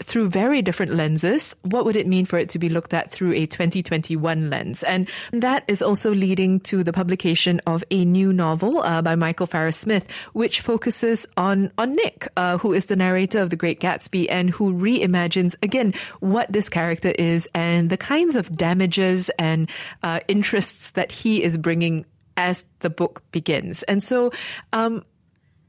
through 0.00 0.28
very 0.30 0.62
different 0.62 0.94
lenses. 0.94 1.56
What 1.62 1.84
would 1.84 1.96
it 1.96 2.06
mean 2.06 2.24
for 2.24 2.38
it 2.38 2.48
to 2.50 2.58
be 2.58 2.68
looked 2.68 2.94
at 2.94 3.10
through 3.10 3.34
a 3.34 3.46
2021 3.46 4.48
lens? 4.48 4.84
And 4.84 5.08
that 5.32 5.64
is 5.66 5.82
also 5.82 6.14
leading 6.14 6.60
to 6.70 6.84
the 6.84 6.92
publication 6.92 7.60
of 7.66 7.82
a 7.90 8.04
new 8.04 8.32
novel 8.32 8.78
uh, 8.78 9.02
by 9.02 9.16
Michael 9.16 9.46
Farris 9.46 9.76
Smith, 9.76 10.08
which 10.32 10.60
focuses 10.60 11.26
on 11.36 11.70
on 11.76 11.94
Nick, 11.96 12.28
uh, 12.36 12.58
who 12.58 12.72
is 12.72 12.86
the 12.86 12.96
narrator 12.96 13.42
of 13.42 13.50
The 13.50 13.56
Great 13.56 13.80
Gatsby 13.80 14.26
and 14.30 14.50
who 14.50 14.72
reimagines 14.72 15.56
again 15.62 15.92
what 16.20 16.50
this 16.50 16.70
character 16.70 17.12
is 17.18 17.48
and 17.52 17.90
the 17.90 17.98
kinds 17.98 18.36
of 18.36 18.56
damages 18.56 19.28
and 19.38 19.68
uh, 20.02 20.20
interests 20.28 20.92
that 20.92 21.12
he 21.12 21.42
is 21.42 21.58
bringing 21.58 22.06
as 22.38 22.64
the 22.80 22.90
book 22.90 23.22
begins. 23.32 23.82
And 23.84 24.00
so. 24.00 24.32
Um, 24.72 25.04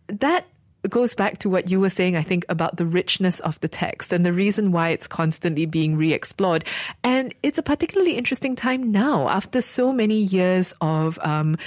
that 0.09 0.47
goes 0.87 1.13
back 1.13 1.39
to 1.39 1.49
what 1.49 1.69
you 1.69 1.79
were 1.79 1.89
saying, 1.89 2.15
I 2.15 2.23
think, 2.23 2.45
about 2.47 2.77
the 2.77 2.85
richness 2.85 3.39
of 3.41 3.59
the 3.59 3.67
text 3.67 4.13
and 4.13 4.25
the 4.25 4.33
reason 4.33 4.71
why 4.71 4.89
it's 4.89 5.07
constantly 5.07 5.65
being 5.65 5.97
re 5.97 6.13
explored. 6.13 6.63
And 7.03 7.33
it's 7.43 7.57
a 7.57 7.63
particularly 7.63 8.15
interesting 8.15 8.55
time 8.55 8.91
now 8.91 9.27
after 9.27 9.61
so 9.61 9.91
many 9.91 10.21
years 10.21 10.73
of, 10.81 11.19
um, 11.21 11.57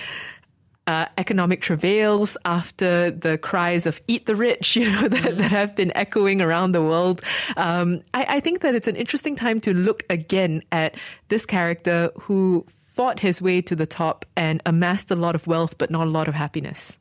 uh, 0.86 1.06
economic 1.16 1.60
travails 1.60 2.36
after 2.44 3.10
the 3.10 3.38
cries 3.38 3.86
of 3.86 4.00
"eat 4.08 4.26
the 4.26 4.34
rich," 4.34 4.74
you 4.76 4.90
know, 4.90 5.08
that, 5.08 5.38
that 5.38 5.50
have 5.52 5.76
been 5.76 5.92
echoing 5.96 6.40
around 6.40 6.72
the 6.72 6.82
world. 6.82 7.22
Um, 7.56 8.02
I, 8.14 8.26
I 8.36 8.40
think 8.40 8.60
that 8.62 8.74
it's 8.74 8.88
an 8.88 8.96
interesting 8.96 9.36
time 9.36 9.60
to 9.60 9.74
look 9.74 10.02
again 10.10 10.62
at 10.72 10.96
this 11.28 11.46
character 11.46 12.10
who 12.22 12.66
fought 12.68 13.20
his 13.20 13.40
way 13.40 13.62
to 13.62 13.76
the 13.76 13.86
top 13.86 14.26
and 14.36 14.60
amassed 14.66 15.10
a 15.10 15.16
lot 15.16 15.34
of 15.34 15.46
wealth, 15.46 15.78
but 15.78 15.90
not 15.90 16.06
a 16.06 16.10
lot 16.10 16.28
of 16.28 16.34
happiness. 16.34 16.98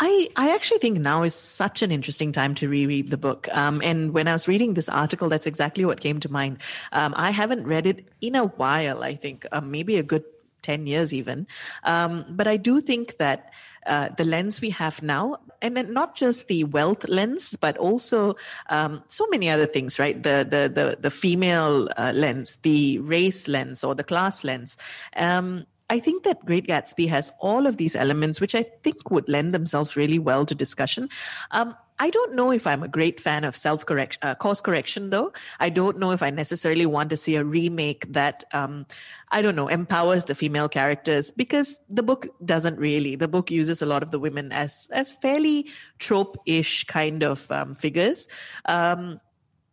I, 0.00 0.28
I 0.36 0.54
actually 0.54 0.78
think 0.78 0.98
now 0.98 1.22
is 1.22 1.34
such 1.34 1.82
an 1.82 1.92
interesting 1.92 2.32
time 2.32 2.54
to 2.56 2.68
reread 2.68 3.10
the 3.10 3.18
book. 3.18 3.48
Um, 3.52 3.82
and 3.84 4.14
when 4.14 4.28
I 4.28 4.32
was 4.32 4.48
reading 4.48 4.72
this 4.72 4.88
article, 4.88 5.28
that's 5.28 5.46
exactly 5.46 5.84
what 5.84 6.00
came 6.00 6.18
to 6.20 6.32
mind. 6.32 6.58
Um, 6.92 7.12
I 7.16 7.30
haven't 7.30 7.66
read 7.66 7.86
it 7.86 8.08
in 8.22 8.34
a 8.34 8.46
while, 8.46 9.02
I 9.02 9.14
think, 9.14 9.46
um, 9.52 9.70
maybe 9.70 9.98
a 9.98 10.02
good 10.02 10.24
10 10.62 10.86
years 10.86 11.12
even. 11.12 11.46
Um, 11.84 12.24
but 12.30 12.46
I 12.46 12.56
do 12.56 12.80
think 12.80 13.18
that 13.18 13.52
uh, 13.86 14.08
the 14.16 14.24
lens 14.24 14.60
we 14.60 14.70
have 14.70 15.02
now, 15.02 15.38
and 15.62 15.74
not 15.90 16.14
just 16.14 16.48
the 16.48 16.64
wealth 16.64 17.06
lens, 17.08 17.56
but 17.60 17.76
also 17.78 18.36
um, 18.68 19.02
so 19.06 19.26
many 19.30 19.48
other 19.48 19.66
things, 19.66 19.98
right? 19.98 20.22
The 20.22 20.46
the 20.48 20.68
the, 20.68 20.98
the 21.00 21.10
female 21.10 21.88
uh, 21.96 22.12
lens, 22.14 22.58
the 22.58 22.98
race 22.98 23.48
lens, 23.48 23.82
or 23.82 23.94
the 23.94 24.04
class 24.04 24.44
lens. 24.44 24.76
Um, 25.16 25.66
I 25.90 25.98
think 25.98 26.22
that 26.22 26.46
Great 26.46 26.68
Gatsby 26.68 27.08
has 27.08 27.32
all 27.40 27.66
of 27.66 27.76
these 27.76 27.96
elements, 27.96 28.40
which 28.40 28.54
I 28.54 28.62
think 28.84 29.10
would 29.10 29.28
lend 29.28 29.52
themselves 29.52 29.96
really 29.96 30.20
well 30.20 30.46
to 30.46 30.54
discussion. 30.54 31.08
Um, 31.50 31.74
I 31.98 32.08
don't 32.08 32.34
know 32.34 32.50
if 32.50 32.66
I'm 32.66 32.82
a 32.82 32.88
great 32.88 33.20
fan 33.20 33.44
of 33.44 33.54
self 33.54 33.84
correction, 33.84 34.20
uh, 34.22 34.34
course 34.34 34.60
correction, 34.62 35.10
though. 35.10 35.32
I 35.58 35.68
don't 35.68 35.98
know 35.98 36.12
if 36.12 36.22
I 36.22 36.30
necessarily 36.30 36.86
want 36.86 37.10
to 37.10 37.16
see 37.16 37.34
a 37.34 37.44
remake 37.44 38.10
that, 38.12 38.44
um, 38.54 38.86
I 39.30 39.42
don't 39.42 39.56
know, 39.56 39.68
empowers 39.68 40.24
the 40.24 40.34
female 40.34 40.68
characters 40.68 41.30
because 41.30 41.78
the 41.90 42.02
book 42.02 42.28
doesn't 42.42 42.78
really. 42.78 43.16
The 43.16 43.28
book 43.28 43.50
uses 43.50 43.82
a 43.82 43.86
lot 43.86 44.02
of 44.02 44.12
the 44.12 44.18
women 44.18 44.50
as 44.52 44.88
as 44.92 45.12
fairly 45.12 45.68
trope-ish 45.98 46.84
kind 46.84 47.22
of 47.22 47.50
um, 47.50 47.74
figures. 47.74 48.28
Um, 48.64 49.20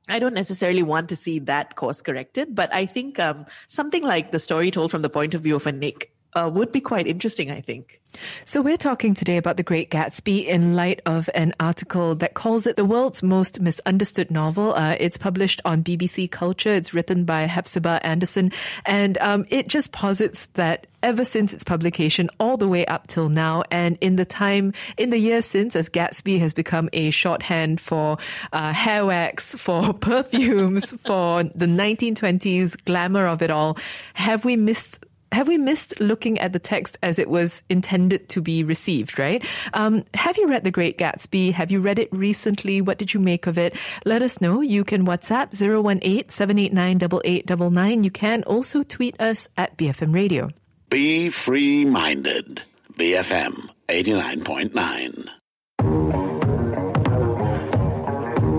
I 0.10 0.20
don't 0.20 0.34
necessarily 0.34 0.84
want 0.84 1.10
to 1.10 1.16
see 1.16 1.40
that 1.40 1.76
course 1.76 2.02
corrected, 2.02 2.56
but 2.56 2.74
I 2.74 2.86
think 2.86 3.20
um, 3.20 3.46
something 3.68 4.04
like 4.04 4.32
the 4.32 4.40
story 4.40 4.72
told 4.72 4.92
from 4.92 5.02
the 5.02 5.10
point 5.10 5.34
of 5.34 5.42
view 5.42 5.56
of 5.56 5.68
a 5.68 5.72
Nick 5.72 6.12
uh, 6.38 6.50
would 6.50 6.72
be 6.72 6.82
quite 6.82 7.08
interesting, 7.08 7.51
I 7.51 7.62
think. 7.62 8.00
So, 8.46 8.62
we're 8.62 8.77
talking 8.77 9.13
today 9.13 9.38
about 9.38 9.58
The 9.58 9.63
Great 9.63 9.91
Gatsby 9.91 10.46
in 10.46 10.75
light 10.75 11.01
of 11.06 11.29
an 11.36 11.53
article 11.60 12.15
that 12.15 12.34
calls 12.34 12.65
it 12.65 12.75
the 12.75 12.86
world's 12.86 13.22
most 13.22 13.60
misunderstood 13.60 14.32
novel. 14.32 14.74
Uh, 14.74 14.96
it's 15.00 15.17
published 15.17 15.62
on 15.65 15.84
BBC 15.84 16.29
Culture. 16.32 16.74
It's 16.74 16.94
written 16.94 17.25
by 17.25 17.46
Hephzibah 17.48 18.00
Anderson. 18.03 18.51
And 18.86 19.17
um, 19.20 19.46
it 19.50 19.67
just 19.67 19.91
posits 19.91 20.48
that 20.53 20.88
ever 21.03 21.25
since 21.25 21.53
its 21.53 21.63
publication, 21.63 22.29
all 22.39 22.58
the 22.58 22.67
way 22.67 22.86
up 22.86 23.08
till 23.08 23.29
now, 23.29 23.63
and 23.72 23.98
in 24.01 24.15
the 24.15 24.25
time, 24.25 24.74
in 24.98 25.10
the 25.10 25.20
years 25.20 25.46
since, 25.46 25.75
as 25.75 25.89
Gatsby 25.89 26.39
has 26.39 26.53
become 26.53 26.89
a 26.94 27.12
shorthand 27.12 27.79
for 27.79 28.17
uh, 28.51 28.74
hair 28.74 29.06
wax, 29.06 29.56
for 29.60 29.94
perfumes, 29.94 30.94
for 31.06 31.44
the 31.44 31.65
1920s 31.65 32.84
glamour 32.86 33.27
of 33.27 33.41
it 33.41 33.51
all, 33.51 33.77
have 34.13 34.44
we 34.46 34.56
missed 34.56 35.06
have 35.31 35.48
we 35.48 35.57
missed 35.57 36.00
looking 36.00 36.38
at 36.39 36.53
the 36.53 36.60
text 36.60 36.98
as 37.03 37.19
it 37.19 37.29
was 37.29 37.62
intended 37.69 38.29
to 38.29 38.41
be 38.41 38.63
received, 38.63 39.19
right? 39.19 39.43
Um, 39.74 40.05
have 40.13 40.38
you 40.38 40.48
read 40.48 40.63
The 40.63 40.72
Great 40.72 40.98
Gatsby? 40.98 41.51
Have 41.53 41.69
you 41.72 41.81
read 41.81 42.00
it 42.00 42.07
recently? 42.12 42.81
What 42.81 42.98
did 42.98 43.13
you 43.13 43.19
make 43.19 43.46
of 43.48 43.57
it? 43.57 43.75
Let 44.05 44.22
us 44.22 44.39
know. 44.41 44.62
You 44.62 44.84
can 44.84 45.05
WhatsApp 45.05 45.51
018-789-8899. 45.51 48.03
You 48.03 48.12
can 48.12 48.43
also 48.43 48.84
tweet 48.84 49.19
us 49.19 49.48
at 49.57 49.77
BFM 49.77 50.13
Radio. 50.13 50.50
Be 50.89 51.29
free 51.29 51.86
minded. 51.86 52.62
BFM 52.93 53.69
89.9. 53.89 55.29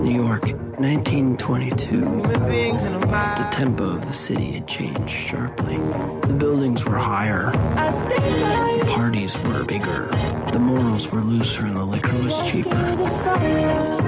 New 0.03 0.23
York, 0.23 0.43
1922. 0.79 1.99
The 1.99 3.47
tempo 3.51 3.83
of 3.83 4.05
the 4.05 4.13
city 4.13 4.53
had 4.53 4.65
changed 4.65 5.09
sharply. 5.09 5.75
The 5.75 6.33
buildings 6.37 6.85
were 6.85 6.97
higher. 6.97 7.51
The 7.75 8.85
parties 8.87 9.37
were 9.39 9.65
bigger. 9.65 10.07
The 10.53 10.59
morals 10.59 11.09
were 11.09 11.21
looser 11.21 11.65
and 11.65 11.75
the 11.75 11.83
liquor 11.83 12.17
was 12.19 12.39
cheaper. 12.49 12.95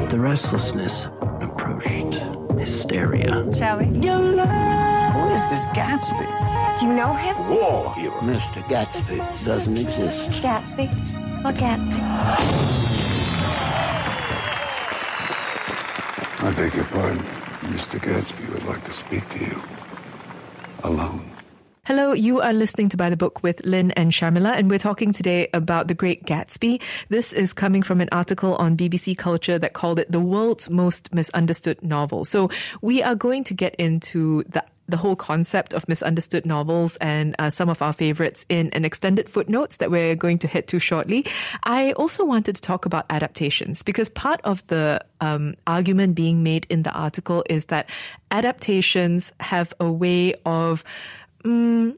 The 0.08 0.18
restlessness 0.18 1.08
approached 1.42 2.14
hysteria. 2.58 3.54
Shall 3.54 3.80
we? 3.80 3.86
Who 3.86 5.34
is 5.34 5.46
this 5.50 5.68
Gatsby? 5.76 6.80
Do 6.80 6.86
you 6.86 6.94
know 6.94 7.14
him? 7.14 7.36
War 7.50 7.94
hero. 7.96 8.14
Mr. 8.22 8.64
Gatsby 8.64 9.18
doesn't 9.44 9.76
exist. 9.76 10.30
Gatsby? 10.42 10.88
What 11.44 11.56
Gatsby? 11.56 13.20
I 16.44 16.52
beg 16.54 16.74
your 16.74 16.86
pardon. 16.86 17.20
Mr. 17.70 18.00
Gatsby 18.00 18.50
would 18.52 18.66
like 18.66 18.84
to 18.86 18.92
speak 18.92 19.28
to 19.30 19.40
you. 19.46 19.62
Alone. 20.84 21.31
Hello, 21.92 22.14
you 22.14 22.40
are 22.40 22.54
listening 22.54 22.88
to 22.88 22.96
By 22.96 23.10
the 23.10 23.18
Book 23.18 23.44
with 23.44 23.66
Lynn 23.66 23.92
and 23.92 24.14
Sharmila, 24.14 24.56
and 24.56 24.70
we're 24.70 24.80
talking 24.80 25.12
today 25.12 25.50
about 25.54 25.90
The 25.90 25.94
Great 25.94 26.24
Gatsby. 26.24 26.82
This 27.10 27.34
is 27.34 27.52
coming 27.52 27.84
from 27.84 28.00
an 28.00 28.08
article 28.14 28.56
on 28.56 28.78
BBC 28.78 29.18
Culture 29.18 29.60
that 29.60 29.74
called 29.74 30.00
it 30.00 30.10
the 30.10 30.22
world's 30.22 30.70
most 30.70 31.14
misunderstood 31.14 31.84
novel. 31.84 32.24
So 32.24 32.50
we 32.82 33.04
are 33.04 33.14
going 33.14 33.44
to 33.44 33.54
get 33.54 33.76
into 33.76 34.44
the 34.44 34.64
the 34.88 34.98
whole 34.98 35.16
concept 35.16 35.74
of 35.74 35.88
misunderstood 35.88 36.46
novels 36.46 36.98
and 36.98 37.34
uh, 37.40 37.50
some 37.50 37.70
of 37.70 37.82
our 37.82 37.94
favorites 37.94 38.46
in 38.50 38.70
an 38.72 38.84
extended 38.84 39.28
footnotes 39.30 39.78
that 39.78 39.90
we're 39.90 40.16
going 40.16 40.38
to 40.38 40.48
head 40.48 40.68
to 40.68 40.80
shortly. 40.80 41.26
I 41.64 41.94
also 41.94 42.26
wanted 42.26 42.56
to 42.56 42.62
talk 42.62 42.86
about 42.86 43.06
adaptations 43.10 43.84
because 43.84 44.10
part 44.10 44.42
of 44.44 44.66
the 44.68 45.04
um, 45.22 45.56
argument 45.66 46.16
being 46.16 46.44
made 46.44 46.68
in 46.70 46.84
the 46.84 46.92
article 46.92 47.44
is 47.50 47.66
that 47.66 47.90
adaptations 48.32 49.34
have 49.40 49.74
a 49.80 49.90
way 49.90 50.34
of 50.46 50.84
um, 51.46 51.98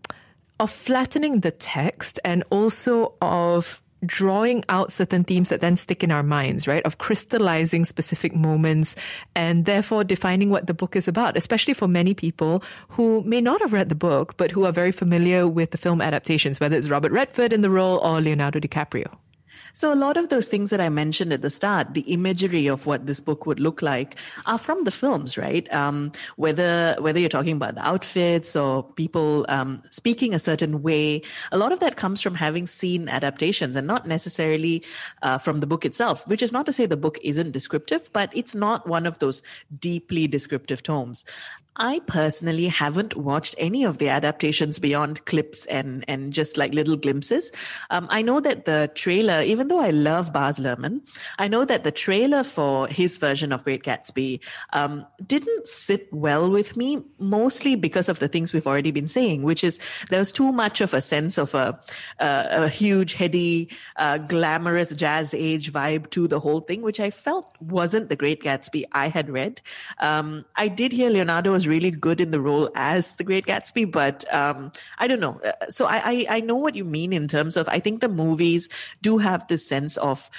of 0.60 0.72
flattening 0.72 1.42
the 1.42 1.52
text 1.52 2.20
and 2.24 2.44
also 2.50 3.14
of 3.22 3.82
drawing 4.06 4.64
out 4.70 4.92
certain 4.92 5.24
themes 5.24 5.50
that 5.50 5.62
then 5.62 5.78
stick 5.78 6.04
in 6.04 6.12
our 6.12 6.24
minds, 6.24 6.68
right? 6.68 6.84
Of 6.86 6.98
crystallizing 6.98 7.86
specific 7.86 8.36
moments 8.36 8.96
and 9.36 9.66
therefore 9.66 10.04
defining 10.04 10.50
what 10.50 10.68
the 10.68 10.74
book 10.74 10.96
is 10.96 11.08
about, 11.08 11.38
especially 11.38 11.74
for 11.74 11.88
many 11.88 12.14
people 12.14 12.64
who 12.90 13.24
may 13.24 13.42
not 13.42 13.62
have 13.62 13.74
read 13.74 13.90
the 13.90 13.96
book, 13.96 14.36
but 14.38 14.52
who 14.52 14.66
are 14.66 14.72
very 14.72 14.92
familiar 14.92 15.48
with 15.48 15.72
the 15.72 15.78
film 15.78 16.02
adaptations, 16.02 16.60
whether 16.60 16.78
it's 16.78 16.90
Robert 16.90 17.12
Redford 17.12 17.54
in 17.54 17.62
the 17.62 17.70
role 17.70 17.98
or 18.00 18.22
Leonardo 18.22 18.60
DiCaprio. 18.60 19.16
So 19.76 19.92
a 19.92 19.96
lot 19.96 20.18
of 20.18 20.30
those 20.30 20.48
things 20.48 20.70
that 20.70 20.80
I 20.80 20.90
mentioned 20.90 21.34
at 21.34 21.42
the 21.42 21.50
start, 21.50 21.96
the 21.96 22.02
imagery 22.02 22.68
of 22.68 22.86
what 22.86 23.08
this 23.08 23.20
book 23.20 23.48
would 23.48 23.60
look 23.60 23.82
like, 23.82 24.16
are 24.46 24.60
from 24.60 24.84
the 24.84 24.92
films, 24.92 25.36
right? 25.36 25.72
Um, 25.74 26.12
whether 26.36 26.96
whether 27.00 27.20
you're 27.20 27.28
talking 27.28 27.56
about 27.56 27.74
the 27.74 27.86
outfits 27.86 28.56
or 28.56 28.84
people 28.84 29.48
um, 29.50 29.82
speaking 29.90 30.36
a 30.36 30.40
certain 30.40 30.84
way, 30.84 31.24
a 31.52 31.58
lot 31.58 31.72
of 31.72 31.80
that 31.80 31.96
comes 31.96 32.22
from 32.22 32.36
having 32.36 32.68
seen 32.68 33.10
adaptations 33.10 33.76
and 33.76 33.88
not 33.88 34.08
necessarily 34.08 34.84
uh, 35.24 35.40
from 35.40 35.60
the 35.60 35.68
book 35.68 35.86
itself. 35.86 36.26
Which 36.28 36.44
is 36.44 36.52
not 36.52 36.68
to 36.68 36.74
say 36.74 36.86
the 36.86 36.96
book 36.96 37.18
isn't 37.24 37.52
descriptive, 37.52 38.12
but 38.14 38.30
it's 38.36 38.54
not 38.54 38.88
one 38.88 39.08
of 39.08 39.18
those 39.18 39.42
deeply 39.80 40.28
descriptive 40.28 40.84
tomes. 40.84 41.26
I 41.76 42.02
personally 42.06 42.68
haven't 42.68 43.16
watched 43.16 43.56
any 43.58 43.84
of 43.84 43.98
the 43.98 44.10
adaptations 44.10 44.80
beyond 44.80 45.26
clips 45.26 45.66
and 45.66 46.06
and 46.08 46.32
just 46.32 46.58
like 46.58 46.74
little 46.74 46.96
glimpses. 46.96 47.52
Um, 47.90 48.08
I 48.10 48.22
know 48.22 48.40
that 48.40 48.66
the 48.66 48.92
trailer, 48.94 49.42
even 49.42 49.70
though 49.70 49.80
I 49.80 49.90
love 49.90 50.32
Baz 50.32 50.60
Luhrmann, 50.60 51.02
I 51.40 51.48
know 51.48 51.66
that 51.66 51.84
the 51.84 51.92
trailer 51.92 52.44
for 52.44 52.88
his 52.88 53.18
version 53.18 53.52
of 53.52 53.64
Great 53.64 53.84
Gatsby 53.84 54.40
um, 54.74 55.06
didn't 55.26 55.68
sit 55.68 56.14
well 56.14 56.50
with 56.50 56.78
me, 56.78 57.04
mostly 57.18 57.76
because 57.76 58.08
of 58.08 58.20
the 58.20 58.28
things 58.28 58.54
we've 58.54 58.68
already 58.68 58.92
been 58.92 59.08
saying, 59.08 59.42
which 59.42 59.64
is 59.64 59.80
there's 60.10 60.32
too 60.32 60.52
much 60.52 60.80
of 60.82 60.94
a 60.94 61.02
sense 61.02 61.38
of 61.38 61.56
a 61.56 61.80
a, 62.20 62.64
a 62.64 62.68
huge, 62.70 63.14
heady, 63.14 63.70
uh, 63.96 64.18
glamorous 64.20 64.94
jazz 64.96 65.34
age 65.34 65.72
vibe 65.72 66.10
to 66.12 66.28
the 66.28 66.40
whole 66.40 66.60
thing, 66.60 66.82
which 66.82 67.00
I 67.00 67.10
felt 67.10 67.56
wasn't 67.60 68.10
the 68.10 68.16
Great 68.16 68.44
Gatsby 68.44 68.84
I 68.92 69.08
had 69.08 69.30
read. 69.30 69.62
Um, 70.00 70.46
I 70.56 70.68
did 70.68 70.92
hear 70.92 71.10
Leonardo 71.10 71.52
was 71.52 71.63
really 71.68 71.92
good 71.92 72.22
in 72.22 72.32
the 72.32 72.40
role 72.40 72.70
as 72.76 73.16
the 73.16 73.24
Great 73.24 73.46
Gatsby, 73.46 73.92
but 73.92 74.26
um, 74.34 74.72
I 75.00 75.08
don't 75.08 75.20
know. 75.20 75.40
Uh, 75.44 75.52
So 75.70 75.86
I, 75.86 76.02
I 76.06 76.26
I 76.30 76.40
know 76.42 76.56
what 76.56 76.76
you 76.76 76.86
mean 76.86 77.14
in 77.14 77.28
terms 77.28 77.58
of 77.58 77.68
I 77.70 77.80
think 77.80 78.02
the 78.02 78.10
movies 78.10 78.70
do 79.02 79.18
have 79.18 79.48
this 79.48 79.68
sense 79.68 79.98
of 79.98 80.30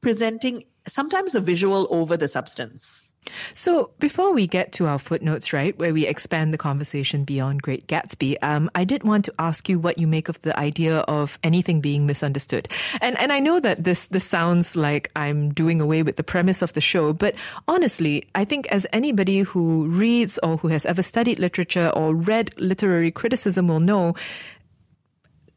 presenting 0.00 0.64
sometimes 0.86 1.32
the 1.32 1.40
visual 1.40 1.86
over 1.90 2.16
the 2.16 2.28
substance. 2.28 3.09
So 3.52 3.90
before 3.98 4.32
we 4.32 4.46
get 4.46 4.72
to 4.72 4.86
our 4.86 4.98
footnotes, 4.98 5.52
right, 5.52 5.76
where 5.78 5.92
we 5.92 6.06
expand 6.06 6.52
the 6.52 6.58
conversation 6.58 7.24
beyond 7.24 7.62
Great 7.62 7.86
Gatsby, 7.86 8.36
um, 8.42 8.70
I 8.74 8.84
did 8.84 9.04
want 9.04 9.24
to 9.26 9.34
ask 9.38 9.68
you 9.68 9.78
what 9.78 9.98
you 9.98 10.06
make 10.06 10.28
of 10.28 10.40
the 10.42 10.58
idea 10.58 10.98
of 11.00 11.38
anything 11.42 11.80
being 11.80 12.06
misunderstood. 12.06 12.68
And 13.00 13.18
and 13.18 13.32
I 13.32 13.38
know 13.38 13.60
that 13.60 13.84
this 13.84 14.06
this 14.08 14.24
sounds 14.24 14.76
like 14.76 15.10
I'm 15.16 15.52
doing 15.52 15.80
away 15.80 16.02
with 16.02 16.16
the 16.16 16.22
premise 16.22 16.62
of 16.62 16.72
the 16.72 16.80
show, 16.80 17.12
but 17.12 17.34
honestly, 17.68 18.26
I 18.34 18.44
think 18.44 18.66
as 18.68 18.86
anybody 18.92 19.40
who 19.40 19.86
reads 19.86 20.38
or 20.42 20.56
who 20.58 20.68
has 20.68 20.86
ever 20.86 21.02
studied 21.02 21.38
literature 21.38 21.90
or 21.94 22.14
read 22.14 22.52
literary 22.58 23.10
criticism 23.10 23.68
will 23.68 23.80
know, 23.80 24.14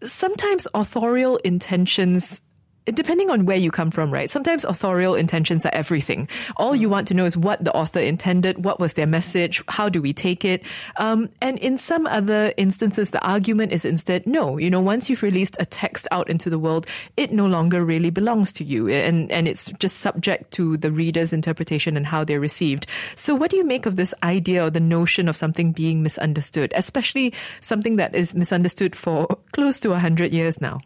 sometimes 0.03 0.67
authorial 0.73 1.37
intentions 1.37 2.41
depending 2.85 3.29
on 3.29 3.45
where 3.45 3.57
you 3.57 3.71
come 3.71 3.91
from, 3.91 4.11
right? 4.11 4.29
Sometimes 4.29 4.65
authorial 4.65 5.15
intentions 5.15 5.65
are 5.65 5.73
everything. 5.73 6.27
All 6.57 6.75
you 6.75 6.89
want 6.89 7.07
to 7.07 7.13
know 7.13 7.25
is 7.25 7.37
what 7.37 7.63
the 7.63 7.73
author 7.73 7.99
intended, 7.99 8.63
what 8.63 8.79
was 8.79 8.93
their 8.93 9.07
message, 9.07 9.63
how 9.67 9.89
do 9.89 10.01
we 10.01 10.13
take 10.13 10.43
it? 10.43 10.63
Um, 10.97 11.29
and 11.41 11.57
in 11.59 11.77
some 11.77 12.07
other 12.07 12.53
instances, 12.57 13.11
the 13.11 13.25
argument 13.25 13.71
is 13.71 13.85
instead, 13.85 14.27
no, 14.27 14.57
you 14.57 14.69
know, 14.69 14.81
once 14.81 15.09
you've 15.09 15.23
released 15.23 15.55
a 15.59 15.65
text 15.65 16.07
out 16.11 16.29
into 16.29 16.49
the 16.49 16.59
world, 16.59 16.85
it 17.17 17.31
no 17.31 17.45
longer 17.45 17.83
really 17.83 18.09
belongs 18.09 18.51
to 18.53 18.63
you. 18.63 18.89
And, 18.89 19.31
and 19.31 19.47
it's 19.47 19.71
just 19.79 19.97
subject 19.97 20.51
to 20.51 20.77
the 20.77 20.91
reader's 20.91 21.33
interpretation 21.33 21.95
and 21.95 22.05
how 22.05 22.23
they're 22.23 22.39
received. 22.39 22.87
So 23.15 23.35
what 23.35 23.51
do 23.51 23.57
you 23.57 23.63
make 23.63 23.85
of 23.85 23.95
this 23.95 24.13
idea 24.23 24.65
or 24.65 24.69
the 24.69 24.79
notion 24.79 25.27
of 25.29 25.35
something 25.35 25.71
being 25.71 26.03
misunderstood, 26.03 26.73
especially 26.75 27.33
something 27.61 27.95
that 27.95 28.15
is 28.15 28.35
misunderstood 28.35 28.95
for 28.95 29.27
close 29.53 29.79
to 29.81 29.93
a 29.93 29.99
hundred 29.99 30.33
years 30.33 30.59
now? 30.59 30.79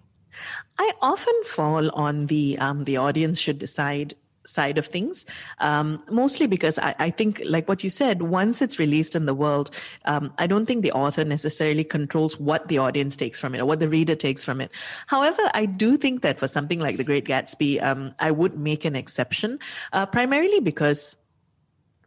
I 0.80 0.92
often 1.02 1.34
fall 1.46 1.90
on 1.92 2.28
the 2.28 2.58
um, 2.60 2.84
the 2.84 2.98
audience 2.98 3.40
should 3.40 3.60
decide 3.60 4.14
side 4.48 4.78
of 4.78 4.86
things. 4.86 5.26
Um, 5.60 6.04
mostly 6.10 6.48
because 6.48 6.80
I, 6.80 6.96
I, 7.00 7.10
think, 7.10 7.42
like 7.46 7.68
what 7.68 7.84
you 7.84 7.90
said, 7.90 8.24
once 8.24 8.62
it's 8.62 8.80
released 8.80 9.16
in 9.16 9.26
the 9.26 9.34
world, 9.34 9.70
um, 10.06 10.34
I 10.40 10.48
don't 10.48 10.66
think 10.66 10.82
the 10.82 10.92
author 10.94 11.24
necessarily 11.24 11.84
controls 11.84 12.40
what 12.40 12.68
the 12.68 12.78
audience 12.78 13.18
takes 13.18 13.40
from 13.40 13.54
it 13.54 13.60
or 13.60 13.66
what 13.66 13.80
the 13.80 13.90
reader 13.90 14.16
takes 14.16 14.44
from 14.44 14.62
it. 14.62 14.72
However, 15.08 15.42
I 15.54 15.66
do 15.66 15.98
think 15.98 16.22
that 16.22 16.40
for 16.40 16.48
something 16.48 16.80
like 16.80 16.98
The 16.98 17.04
Great 17.04 17.26
Gatsby, 17.26 17.84
um, 17.84 18.16
I 18.20 18.32
would 18.32 18.58
make 18.58 18.86
an 18.86 18.96
exception, 18.96 19.60
uh, 19.94 20.06
primarily 20.06 20.60
because 20.60 21.18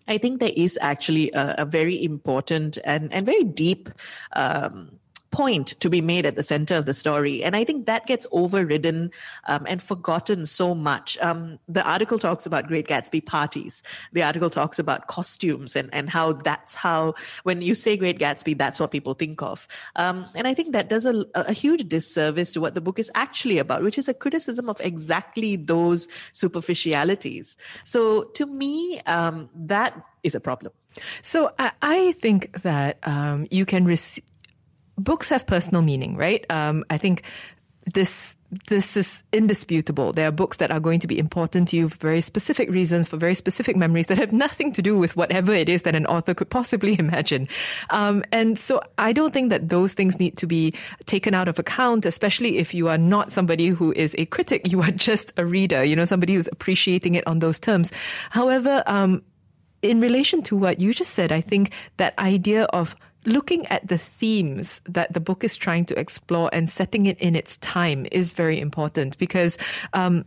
I 0.08 0.18
think 0.18 0.40
there 0.40 0.52
is 0.56 0.78
actually 0.80 1.30
a, 1.32 1.56
a 1.58 1.64
very 1.64 2.02
important 2.02 2.78
and, 2.84 3.12
and 3.12 3.26
very 3.26 3.44
deep 3.44 3.90
um, 4.32 4.99
point 5.30 5.68
to 5.80 5.88
be 5.88 6.00
made 6.00 6.26
at 6.26 6.36
the 6.36 6.42
center 6.42 6.76
of 6.76 6.86
the 6.86 6.94
story. 6.94 7.42
And 7.44 7.54
I 7.54 7.64
think 7.64 7.86
that 7.86 8.06
gets 8.06 8.26
overridden 8.32 9.10
um, 9.46 9.64
and 9.68 9.80
forgotten 9.80 10.44
so 10.46 10.74
much. 10.74 11.18
Um, 11.20 11.58
the 11.68 11.82
article 11.82 12.18
talks 12.18 12.46
about 12.46 12.66
Great 12.66 12.88
Gatsby 12.88 13.24
parties. 13.24 13.82
The 14.12 14.22
article 14.22 14.50
talks 14.50 14.78
about 14.78 15.06
costumes 15.06 15.76
and, 15.76 15.88
and 15.92 16.10
how 16.10 16.32
that's 16.32 16.74
how, 16.74 17.14
when 17.44 17.62
you 17.62 17.74
say 17.74 17.96
Great 17.96 18.18
Gatsby, 18.18 18.58
that's 18.58 18.80
what 18.80 18.90
people 18.90 19.14
think 19.14 19.42
of. 19.42 19.68
Um, 19.96 20.26
and 20.34 20.46
I 20.46 20.54
think 20.54 20.72
that 20.72 20.88
does 20.88 21.06
a, 21.06 21.24
a 21.34 21.52
huge 21.52 21.88
disservice 21.88 22.52
to 22.54 22.60
what 22.60 22.74
the 22.74 22.80
book 22.80 22.98
is 22.98 23.10
actually 23.14 23.58
about, 23.58 23.82
which 23.82 23.98
is 23.98 24.08
a 24.08 24.14
criticism 24.14 24.68
of 24.68 24.80
exactly 24.80 25.56
those 25.56 26.08
superficialities. 26.32 27.56
So 27.84 28.24
to 28.24 28.46
me, 28.46 29.00
um, 29.06 29.48
that 29.54 29.94
is 30.22 30.34
a 30.34 30.40
problem. 30.40 30.72
So 31.22 31.52
I, 31.58 31.72
I 31.80 32.12
think 32.12 32.62
that 32.62 32.98
um, 33.04 33.46
you 33.50 33.64
can 33.64 33.84
receive 33.84 34.24
books 35.02 35.28
have 35.30 35.46
personal 35.46 35.82
meaning, 35.82 36.16
right? 36.16 36.44
Um, 36.50 36.84
I 36.90 36.98
think 36.98 37.22
this 37.94 38.36
this 38.66 38.96
is 38.96 39.22
indisputable. 39.32 40.12
There 40.12 40.26
are 40.26 40.32
books 40.32 40.56
that 40.56 40.72
are 40.72 40.80
going 40.80 40.98
to 41.00 41.06
be 41.06 41.18
important 41.18 41.68
to 41.68 41.76
you 41.76 41.88
for 41.88 41.96
very 41.98 42.20
specific 42.20 42.68
reasons, 42.68 43.06
for 43.06 43.16
very 43.16 43.34
specific 43.34 43.76
memories 43.76 44.08
that 44.08 44.18
have 44.18 44.32
nothing 44.32 44.72
to 44.72 44.82
do 44.82 44.98
with 44.98 45.14
whatever 45.14 45.52
it 45.52 45.68
is 45.68 45.82
that 45.82 45.94
an 45.94 46.04
author 46.06 46.34
could 46.34 46.50
possibly 46.50 46.96
imagine. 46.98 47.48
Um, 47.90 48.24
and 48.32 48.58
so 48.58 48.82
I 48.98 49.12
don't 49.12 49.32
think 49.32 49.50
that 49.50 49.68
those 49.68 49.94
things 49.94 50.18
need 50.18 50.36
to 50.38 50.48
be 50.48 50.74
taken 51.06 51.32
out 51.32 51.46
of 51.46 51.60
account, 51.60 52.06
especially 52.06 52.58
if 52.58 52.74
you 52.74 52.88
are 52.88 52.98
not 52.98 53.30
somebody 53.30 53.68
who 53.68 53.92
is 53.92 54.16
a 54.18 54.26
critic. 54.26 54.70
You 54.72 54.82
are 54.82 54.90
just 54.90 55.32
a 55.36 55.46
reader, 55.46 55.84
you 55.84 55.94
know, 55.94 56.04
somebody 56.04 56.34
who's 56.34 56.48
appreciating 56.48 57.14
it 57.14 57.26
on 57.28 57.38
those 57.38 57.60
terms. 57.60 57.92
However, 58.30 58.82
um, 58.86 59.22
in 59.82 60.00
relation 60.00 60.42
to 60.42 60.56
what 60.56 60.80
you 60.80 60.92
just 60.92 61.14
said, 61.14 61.30
I 61.30 61.40
think 61.40 61.72
that 61.98 62.18
idea 62.18 62.64
of 62.64 62.96
looking 63.24 63.66
at 63.66 63.86
the 63.86 63.98
themes 63.98 64.80
that 64.86 65.12
the 65.12 65.20
book 65.20 65.44
is 65.44 65.56
trying 65.56 65.84
to 65.86 65.98
explore 65.98 66.50
and 66.52 66.70
setting 66.70 67.06
it 67.06 67.18
in 67.18 67.36
its 67.36 67.56
time 67.58 68.06
is 68.10 68.32
very 68.32 68.60
important 68.60 69.18
because 69.18 69.58
um, 69.92 70.24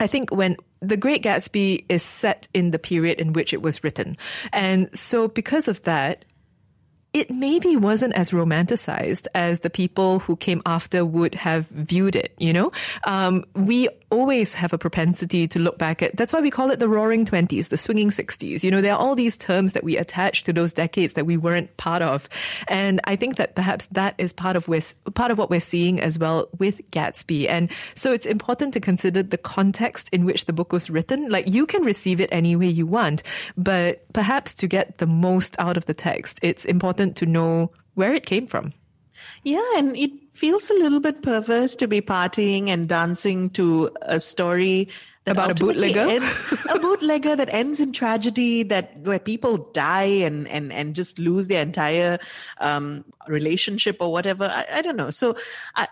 I 0.00 0.06
think 0.06 0.30
when 0.32 0.56
the 0.80 0.96
Great 0.96 1.22
Gatsby 1.22 1.84
is 1.88 2.02
set 2.02 2.48
in 2.52 2.70
the 2.70 2.78
period 2.78 3.20
in 3.20 3.32
which 3.32 3.52
it 3.52 3.62
was 3.62 3.82
written. 3.84 4.16
And 4.52 4.94
so 4.96 5.28
because 5.28 5.68
of 5.68 5.82
that, 5.82 6.24
it 7.14 7.30
maybe 7.30 7.76
wasn't 7.76 8.12
as 8.14 8.32
romanticized 8.32 9.28
as 9.36 9.60
the 9.60 9.70
people 9.70 10.18
who 10.18 10.34
came 10.34 10.60
after 10.66 11.04
would 11.04 11.36
have 11.36 11.68
viewed 11.68 12.16
it, 12.16 12.34
you 12.38 12.52
know? 12.52 12.72
Um, 13.04 13.44
we 13.54 13.88
always 14.10 14.54
have 14.54 14.72
a 14.72 14.78
propensity 14.78 15.46
to 15.46 15.60
look 15.60 15.78
back 15.78 16.02
at, 16.02 16.16
that's 16.16 16.32
why 16.32 16.40
we 16.40 16.50
call 16.50 16.72
it 16.72 16.80
the 16.80 16.88
roaring 16.88 17.24
20s, 17.24 17.68
the 17.68 17.76
swinging 17.76 18.10
60s. 18.10 18.64
You 18.64 18.70
know, 18.70 18.80
there 18.80 18.94
are 18.94 18.98
all 18.98 19.14
these 19.14 19.36
terms 19.36 19.74
that 19.74 19.84
we 19.84 19.96
attach 19.96 20.42
to 20.44 20.52
those 20.52 20.72
decades 20.72 21.12
that 21.12 21.24
we 21.24 21.36
weren't 21.36 21.76
part 21.76 22.02
of. 22.02 22.28
And 22.66 23.00
I 23.04 23.14
think 23.14 23.36
that 23.36 23.54
perhaps 23.54 23.86
that 23.86 24.14
is 24.18 24.32
part 24.32 24.56
of, 24.56 24.68
part 25.14 25.30
of 25.30 25.38
what 25.38 25.50
we're 25.50 25.60
seeing 25.60 26.00
as 26.00 26.18
well 26.18 26.48
with 26.58 26.80
Gatsby. 26.90 27.48
And 27.48 27.70
so 27.94 28.12
it's 28.12 28.26
important 28.26 28.74
to 28.74 28.80
consider 28.80 29.22
the 29.22 29.38
context 29.38 30.08
in 30.10 30.24
which 30.24 30.46
the 30.46 30.52
book 30.52 30.72
was 30.72 30.90
written. 30.90 31.28
Like 31.28 31.46
you 31.46 31.64
can 31.64 31.82
receive 31.84 32.20
it 32.20 32.28
any 32.32 32.56
way 32.56 32.68
you 32.68 32.86
want, 32.86 33.22
but 33.56 34.12
perhaps 34.12 34.54
to 34.54 34.66
get 34.66 34.98
the 34.98 35.06
most 35.06 35.54
out 35.60 35.76
of 35.76 35.86
the 35.86 35.94
text, 35.94 36.40
it's 36.42 36.64
important 36.64 37.03
important 37.04 37.16
to 37.16 37.26
know 37.26 37.70
where 37.94 38.14
it 38.14 38.26
came 38.26 38.46
from. 38.46 38.72
Yeah, 39.44 39.62
and 39.76 39.96
it 39.96 40.10
feels 40.34 40.70
a 40.70 40.74
little 40.74 41.00
bit 41.00 41.22
perverse 41.22 41.76
to 41.76 41.86
be 41.86 42.00
partying 42.00 42.68
and 42.68 42.88
dancing 42.88 43.50
to 43.50 43.90
a 44.02 44.18
story 44.18 44.88
about 45.26 45.50
a 45.50 45.54
bootlegger? 45.54 46.00
ends, 46.00 46.54
a 46.74 46.78
bootlegger 46.78 47.36
that 47.36 47.52
ends 47.52 47.80
in 47.80 47.92
tragedy 47.92 48.62
that 48.64 48.98
where 49.06 49.18
people 49.18 49.56
die 49.72 50.24
and 50.26 50.48
and 50.48 50.72
and 50.72 50.94
just 50.94 51.18
lose 51.18 51.48
their 51.48 51.62
entire 51.62 52.18
um, 52.58 53.04
relationship 53.28 53.96
or 54.00 54.12
whatever. 54.12 54.44
I, 54.44 54.66
I 54.78 54.82
don't 54.82 54.96
know. 54.96 55.10
So 55.10 55.36
I, 55.76 55.88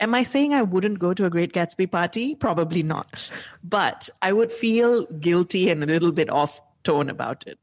am 0.00 0.14
i 0.14 0.22
saying 0.24 0.52
i 0.52 0.60
wouldn't 0.60 0.98
go 0.98 1.14
to 1.14 1.24
a 1.24 1.30
great 1.30 1.52
gatsby 1.52 1.90
party? 1.90 2.34
Probably 2.34 2.82
not. 2.82 3.30
But 3.62 4.10
i 4.20 4.32
would 4.32 4.52
feel 4.52 5.06
guilty 5.20 5.70
and 5.70 5.82
a 5.82 5.86
little 5.86 6.12
bit 6.12 6.28
off 6.28 6.60
tone 6.82 7.08
about 7.08 7.46
it 7.46 7.58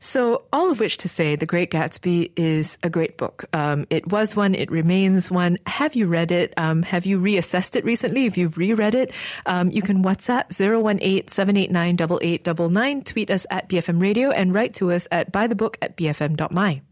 so, 0.00 0.44
all 0.52 0.70
of 0.70 0.80
which 0.80 0.98
to 0.98 1.08
say, 1.08 1.36
The 1.36 1.46
Great 1.46 1.70
Gatsby 1.70 2.32
is 2.36 2.78
a 2.82 2.90
great 2.90 3.16
book. 3.16 3.44
Um, 3.52 3.86
it 3.90 4.06
was 4.10 4.36
one, 4.36 4.54
it 4.54 4.70
remains 4.70 5.30
one. 5.30 5.58
Have 5.66 5.94
you 5.94 6.06
read 6.06 6.30
it? 6.30 6.54
Um, 6.56 6.82
have 6.82 7.06
you 7.06 7.20
reassessed 7.20 7.76
it 7.76 7.84
recently? 7.84 8.26
If 8.26 8.36
you've 8.36 8.58
reread 8.58 8.94
it, 8.94 9.12
um, 9.46 9.70
you 9.70 9.82
can 9.82 10.02
WhatsApp 10.02 10.52
018 10.58 11.28
789 11.28 11.94
8899, 11.94 13.02
tweet 13.02 13.30
us 13.30 13.46
at 13.50 13.68
BFM 13.68 14.00
Radio, 14.00 14.30
and 14.30 14.54
write 14.54 14.74
to 14.74 14.92
us 14.92 15.08
at 15.10 15.32
bythebook 15.32 15.76
at 15.82 15.96
bfm.my. 15.96 16.82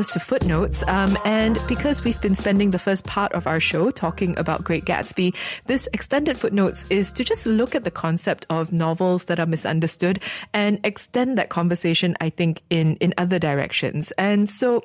us 0.00 0.08
to 0.08 0.18
footnotes. 0.18 0.82
Um, 0.88 1.16
and 1.24 1.58
because 1.68 2.02
we've 2.02 2.20
been 2.20 2.34
spending 2.34 2.72
the 2.72 2.78
first 2.78 3.04
part 3.04 3.32
of 3.32 3.46
our 3.46 3.60
show 3.60 3.90
talking 3.90 4.36
about 4.38 4.64
Great 4.64 4.84
Gatsby, 4.84 5.36
this 5.66 5.88
extended 5.92 6.36
footnotes 6.36 6.84
is 6.90 7.12
to 7.12 7.22
just 7.22 7.46
look 7.46 7.74
at 7.74 7.84
the 7.84 7.90
concept 7.90 8.46
of 8.50 8.72
novels 8.72 9.24
that 9.24 9.38
are 9.38 9.46
misunderstood 9.46 10.20
and 10.52 10.80
extend 10.82 11.38
that 11.38 11.50
conversation, 11.50 12.16
I 12.20 12.30
think, 12.30 12.62
in, 12.70 12.96
in 12.96 13.14
other 13.18 13.38
directions. 13.38 14.10
And 14.12 14.48
so 14.48 14.82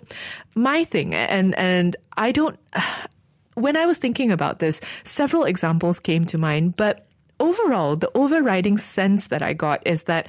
my 0.54 0.84
thing, 0.84 1.16
and, 1.16 1.58
and 1.58 1.96
I 2.18 2.32
don't, 2.32 2.60
when 3.56 3.78
I 3.78 3.86
was 3.86 3.98
thinking 3.98 4.32
about 4.32 4.60
this, 4.60 4.82
several 5.06 5.46
examples 5.46 6.00
came 6.00 6.26
to 6.26 6.38
mind, 6.38 6.76
but 6.76 7.08
overall, 7.40 7.96
the 7.96 8.12
overriding 8.16 8.78
sense 8.78 9.28
that 9.28 9.42
I 9.42 9.54
got 9.54 9.86
is 9.86 10.04
that 10.04 10.28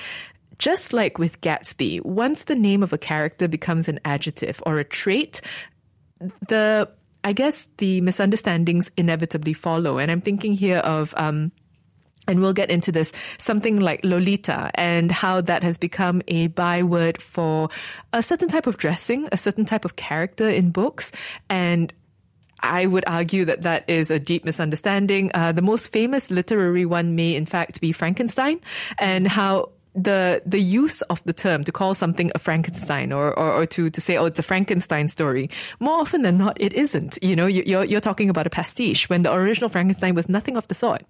just 0.58 0.92
like 0.92 1.18
with 1.18 1.40
Gatsby, 1.40 2.04
once 2.04 2.44
the 2.44 2.54
name 2.54 2.82
of 2.82 2.92
a 2.92 2.98
character 2.98 3.48
becomes 3.48 3.88
an 3.88 4.00
adjective 4.04 4.62
or 4.66 4.78
a 4.78 4.84
trait, 4.84 5.40
the 6.48 6.88
I 7.24 7.32
guess 7.32 7.68
the 7.78 8.00
misunderstandings 8.02 8.90
inevitably 8.96 9.52
follow. 9.52 9.98
And 9.98 10.10
I'm 10.10 10.20
thinking 10.20 10.52
here 10.52 10.78
of 10.78 11.12
um, 11.16 11.50
and 12.28 12.40
we'll 12.40 12.52
get 12.52 12.70
into 12.70 12.92
this, 12.92 13.12
something 13.38 13.80
like 13.80 14.04
Lolita 14.04 14.70
and 14.74 15.10
how 15.12 15.40
that 15.42 15.62
has 15.62 15.78
become 15.78 16.22
a 16.28 16.48
byword 16.48 17.22
for 17.22 17.68
a 18.12 18.22
certain 18.22 18.48
type 18.48 18.66
of 18.66 18.76
dressing, 18.78 19.28
a 19.32 19.36
certain 19.36 19.64
type 19.64 19.84
of 19.84 19.96
character 19.96 20.48
in 20.48 20.70
books. 20.70 21.12
And 21.48 21.92
I 22.60 22.86
would 22.86 23.04
argue 23.06 23.44
that 23.44 23.62
that 23.62 23.88
is 23.88 24.10
a 24.10 24.18
deep 24.18 24.44
misunderstanding. 24.44 25.30
Uh, 25.34 25.52
the 25.52 25.62
most 25.62 25.88
famous 25.92 26.30
literary 26.30 26.86
one 26.86 27.14
may, 27.14 27.34
in 27.34 27.46
fact, 27.46 27.80
be 27.80 27.92
Frankenstein, 27.92 28.60
and 28.98 29.28
how 29.28 29.70
the 29.96 30.42
the 30.44 30.60
use 30.60 31.00
of 31.02 31.24
the 31.24 31.32
term 31.32 31.64
to 31.64 31.72
call 31.72 31.94
something 31.94 32.30
a 32.34 32.38
Frankenstein 32.38 33.12
or, 33.12 33.36
or, 33.38 33.52
or 33.62 33.66
to, 33.66 33.90
to 33.90 34.00
say, 34.00 34.16
oh, 34.16 34.26
it's 34.26 34.38
a 34.38 34.42
Frankenstein 34.42 35.08
story, 35.08 35.50
more 35.80 35.98
often 36.00 36.22
than 36.22 36.36
not, 36.36 36.60
it 36.60 36.74
isn't. 36.74 37.18
You 37.22 37.34
know, 37.34 37.46
you, 37.46 37.62
you're, 37.66 37.84
you're 37.84 38.00
talking 38.00 38.28
about 38.28 38.46
a 38.46 38.50
pastiche 38.50 39.08
when 39.08 39.22
the 39.22 39.32
original 39.32 39.68
Frankenstein 39.68 40.14
was 40.14 40.28
nothing 40.28 40.56
of 40.56 40.68
the 40.68 40.74
sort. 40.74 41.02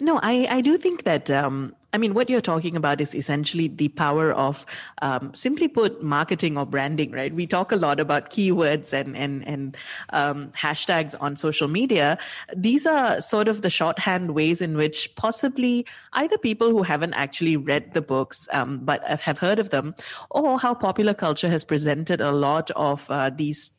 No, 0.00 0.20
I, 0.22 0.46
I 0.50 0.60
do 0.60 0.76
think 0.76 1.04
that 1.04 1.30
um, 1.30 1.74
I 1.94 1.96
mean, 1.96 2.12
what 2.12 2.28
you're 2.28 2.40
talking 2.40 2.74
about 2.74 3.00
is 3.00 3.14
essentially 3.14 3.68
the 3.68 3.86
power 3.88 4.32
of, 4.32 4.66
um, 5.00 5.32
simply 5.32 5.68
put, 5.68 6.02
marketing 6.02 6.58
or 6.58 6.66
branding, 6.66 7.12
right? 7.12 7.32
We 7.32 7.46
talk 7.46 7.70
a 7.70 7.76
lot 7.76 8.00
about 8.00 8.30
keywords 8.30 8.92
and 8.92 9.16
and 9.16 9.46
and 9.46 9.76
um, 10.10 10.50
hashtags 10.50 11.14
on 11.20 11.36
social 11.36 11.68
media. 11.68 12.18
These 12.54 12.84
are 12.84 13.20
sort 13.20 13.46
of 13.46 13.62
the 13.62 13.70
shorthand 13.70 14.34
ways 14.34 14.60
in 14.60 14.76
which 14.76 15.14
possibly 15.14 15.86
either 16.14 16.36
people 16.36 16.70
who 16.70 16.82
haven't 16.82 17.14
actually 17.14 17.56
read 17.56 17.92
the 17.92 18.02
books 18.02 18.48
um, 18.52 18.80
but 18.82 19.06
have 19.06 19.38
heard 19.38 19.60
of 19.60 19.70
them, 19.70 19.94
or 20.30 20.58
how 20.58 20.74
popular 20.74 21.14
culture 21.14 21.48
has 21.48 21.62
presented 21.62 22.20
a 22.20 22.32
lot 22.32 22.72
of 22.72 23.08
uh, 23.08 23.30
these 23.30 23.72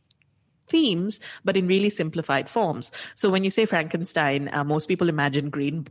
themes, 0.69 1.19
but 1.43 1.57
in 1.57 1.67
really 1.67 1.89
simplified 1.89 2.47
forms. 2.47 2.93
So 3.13 3.29
when 3.29 3.43
you 3.43 3.49
say 3.49 3.65
Frankenstein, 3.65 4.49
uh, 4.53 4.63
most 4.63 4.87
people 4.87 5.09
imagine 5.09 5.49
green 5.49 5.85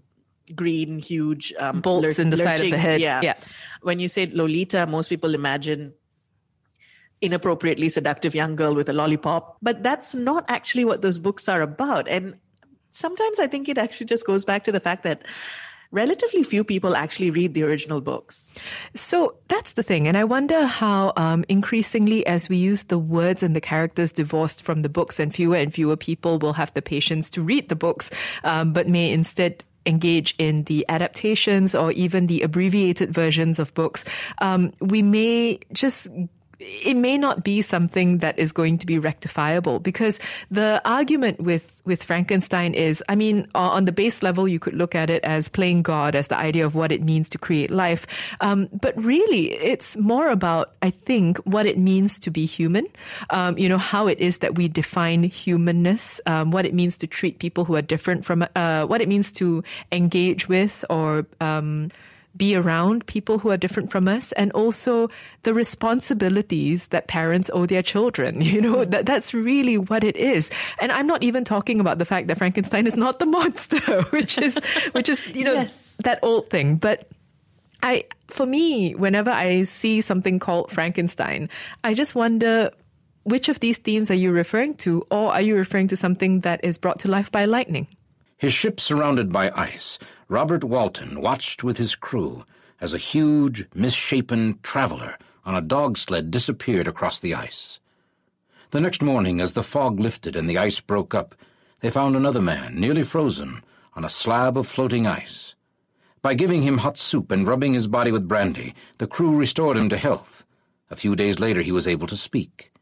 green, 0.54 0.98
huge 0.98 1.52
um, 1.58 1.80
bolts 1.80 2.18
in 2.18 2.30
the 2.30 2.36
lurching, 2.36 2.56
side 2.56 2.64
of 2.64 2.70
the 2.70 2.78
head. 2.78 3.00
Yeah. 3.00 3.20
yeah. 3.22 3.34
When 3.82 4.00
you 4.00 4.08
say 4.08 4.26
Lolita, 4.26 4.86
most 4.86 5.08
people 5.08 5.34
imagine 5.34 5.94
inappropriately 7.20 7.88
seductive 7.88 8.34
young 8.34 8.56
girl 8.56 8.74
with 8.74 8.88
a 8.88 8.92
lollipop, 8.92 9.56
but 9.62 9.82
that's 9.82 10.14
not 10.14 10.44
actually 10.48 10.84
what 10.84 11.00
those 11.00 11.18
books 11.18 11.48
are 11.48 11.62
about. 11.62 12.06
And 12.08 12.38
sometimes 12.90 13.40
I 13.40 13.46
think 13.46 13.68
it 13.68 13.78
actually 13.78 14.06
just 14.06 14.26
goes 14.26 14.44
back 14.44 14.64
to 14.64 14.72
the 14.72 14.80
fact 14.80 15.04
that 15.04 15.22
relatively 15.90 16.42
few 16.42 16.64
people 16.64 16.96
actually 16.96 17.30
read 17.30 17.54
the 17.54 17.62
original 17.62 18.00
books. 18.00 18.52
So 18.94 19.36
that's 19.48 19.74
the 19.74 19.82
thing. 19.82 20.08
And 20.08 20.16
I 20.16 20.24
wonder 20.24 20.66
how 20.66 21.12
um, 21.16 21.44
increasingly, 21.48 22.26
as 22.26 22.48
we 22.48 22.56
use 22.56 22.84
the 22.84 22.98
words 22.98 23.42
and 23.42 23.54
the 23.54 23.60
characters 23.60 24.12
divorced 24.12 24.62
from 24.62 24.82
the 24.82 24.88
books, 24.88 25.18
and 25.20 25.32
fewer 25.32 25.56
and 25.56 25.72
fewer 25.72 25.96
people 25.96 26.38
will 26.38 26.54
have 26.54 26.74
the 26.74 26.82
patience 26.82 27.30
to 27.30 27.42
read 27.42 27.68
the 27.68 27.76
books, 27.76 28.10
um, 28.42 28.72
but 28.72 28.88
may 28.88 29.12
instead 29.12 29.64
engage 29.86 30.34
in 30.38 30.64
the 30.64 30.84
adaptations 30.88 31.74
or 31.74 31.92
even 31.92 32.26
the 32.26 32.42
abbreviated 32.42 33.12
versions 33.12 33.58
of 33.58 33.72
books, 33.74 34.04
um, 34.38 34.72
we 34.80 35.02
may 35.02 35.58
just 35.72 36.08
it 36.60 36.96
may 36.96 37.18
not 37.18 37.44
be 37.44 37.62
something 37.62 38.18
that 38.18 38.38
is 38.38 38.52
going 38.52 38.78
to 38.78 38.86
be 38.86 38.98
rectifiable 38.98 39.80
because 39.80 40.18
the 40.50 40.80
argument 40.84 41.40
with 41.40 41.70
with 41.84 42.02
Frankenstein 42.02 42.72
is, 42.72 43.02
I 43.10 43.14
mean, 43.14 43.46
on 43.54 43.84
the 43.84 43.92
base 43.92 44.22
level, 44.22 44.48
you 44.48 44.58
could 44.58 44.72
look 44.74 44.94
at 44.94 45.10
it 45.10 45.22
as 45.22 45.50
playing 45.50 45.82
God, 45.82 46.14
as 46.14 46.28
the 46.28 46.36
idea 46.36 46.64
of 46.64 46.74
what 46.74 46.90
it 46.90 47.02
means 47.02 47.28
to 47.28 47.38
create 47.38 47.70
life. 47.70 48.06
Um, 48.40 48.70
but 48.72 48.96
really, 48.96 49.52
it's 49.52 49.96
more 49.98 50.30
about, 50.30 50.72
I 50.80 50.90
think, 50.90 51.36
what 51.44 51.66
it 51.66 51.78
means 51.78 52.18
to 52.20 52.30
be 52.30 52.46
human. 52.46 52.86
Um, 53.28 53.58
you 53.58 53.68
know, 53.68 53.76
how 53.76 54.06
it 54.06 54.18
is 54.18 54.38
that 54.38 54.54
we 54.54 54.66
define 54.66 55.24
humanness, 55.24 56.22
um, 56.24 56.52
what 56.52 56.64
it 56.64 56.72
means 56.72 56.96
to 56.98 57.06
treat 57.06 57.38
people 57.38 57.66
who 57.66 57.76
are 57.76 57.82
different 57.82 58.24
from, 58.24 58.46
uh, 58.56 58.86
what 58.86 59.02
it 59.02 59.08
means 59.08 59.30
to 59.32 59.62
engage 59.92 60.48
with 60.48 60.86
or, 60.88 61.26
um, 61.40 61.90
be 62.36 62.56
around 62.56 63.06
people 63.06 63.38
who 63.38 63.50
are 63.50 63.56
different 63.56 63.90
from 63.90 64.08
us 64.08 64.32
and 64.32 64.50
also 64.52 65.08
the 65.42 65.54
responsibilities 65.54 66.88
that 66.88 67.06
parents 67.06 67.50
owe 67.52 67.66
their 67.66 67.82
children. 67.82 68.40
You 68.54 68.60
know, 68.60 68.76
mm. 68.84 68.90
that, 68.92 69.06
that's 69.06 69.34
really 69.34 69.78
what 69.78 70.04
it 70.04 70.16
is. 70.16 70.48
And 70.78 70.92
I'm 70.92 71.08
not 71.08 71.24
even 71.24 71.42
talking 71.42 71.80
about 71.80 71.98
the 71.98 72.04
fact 72.04 72.28
that 72.28 72.38
Frankenstein 72.38 72.86
is 72.86 72.94
not 72.94 73.18
the 73.18 73.26
monster, 73.38 74.02
which 74.10 74.38
is, 74.38 74.56
which 74.92 75.08
is, 75.08 75.34
you 75.34 75.44
know, 75.44 75.54
yes. 75.54 76.00
that 76.04 76.20
old 76.22 76.50
thing. 76.50 76.76
But 76.76 77.08
I, 77.82 78.04
for 78.28 78.46
me, 78.46 78.94
whenever 78.94 79.30
I 79.30 79.64
see 79.64 80.02
something 80.02 80.38
called 80.38 80.70
Frankenstein, 80.70 81.48
I 81.82 81.94
just 81.94 82.14
wonder 82.14 82.70
which 83.24 83.48
of 83.48 83.58
these 83.60 83.78
themes 83.78 84.10
are 84.10 84.14
you 84.14 84.30
referring 84.30 84.74
to, 84.74 85.04
or 85.10 85.32
are 85.32 85.40
you 85.40 85.56
referring 85.56 85.88
to 85.88 85.96
something 85.96 86.40
that 86.40 86.60
is 86.62 86.78
brought 86.78 87.00
to 87.00 87.08
life 87.08 87.32
by 87.32 87.46
lightning? 87.46 87.88
His 88.36 88.52
ship 88.52 88.78
surrounded 88.78 89.32
by 89.32 89.50
ice, 89.50 89.98
Robert 90.28 90.64
Walton 90.64 91.20
watched 91.20 91.62
with 91.62 91.76
his 91.76 91.94
crew 91.94 92.44
as 92.80 92.94
a 92.94 92.98
huge, 92.98 93.66
misshapen 93.74 94.58
traveler 94.62 95.18
on 95.44 95.54
a 95.54 95.60
dog 95.60 95.98
sled 95.98 96.30
disappeared 96.30 96.88
across 96.88 97.20
the 97.20 97.34
ice. 97.34 97.78
The 98.70 98.80
next 98.80 99.02
morning, 99.02 99.40
as 99.40 99.52
the 99.52 99.62
fog 99.62 100.00
lifted 100.00 100.34
and 100.34 100.48
the 100.48 100.58
ice 100.58 100.80
broke 100.80 101.14
up, 101.14 101.34
they 101.80 101.90
found 101.90 102.16
another 102.16 102.40
man, 102.40 102.74
nearly 102.80 103.02
frozen, 103.02 103.62
on 103.94 104.04
a 104.04 104.10
slab 104.10 104.56
of 104.56 104.66
floating 104.66 105.06
ice. 105.06 105.54
By 106.22 106.34
giving 106.34 106.62
him 106.62 106.78
hot 106.78 106.96
soup 106.96 107.30
and 107.30 107.46
rubbing 107.46 107.74
his 107.74 107.86
body 107.86 108.10
with 108.10 108.26
brandy, 108.26 108.74
the 108.96 109.06
crew 109.06 109.36
restored 109.36 109.76
him 109.76 109.90
to 109.90 109.98
health. 109.98 110.46
A 110.90 110.96
few 110.96 111.14
days 111.14 111.38
later, 111.38 111.60
he 111.60 111.72
was 111.72 111.86
able 111.86 112.06
to 112.06 112.16
speak. 112.16 112.72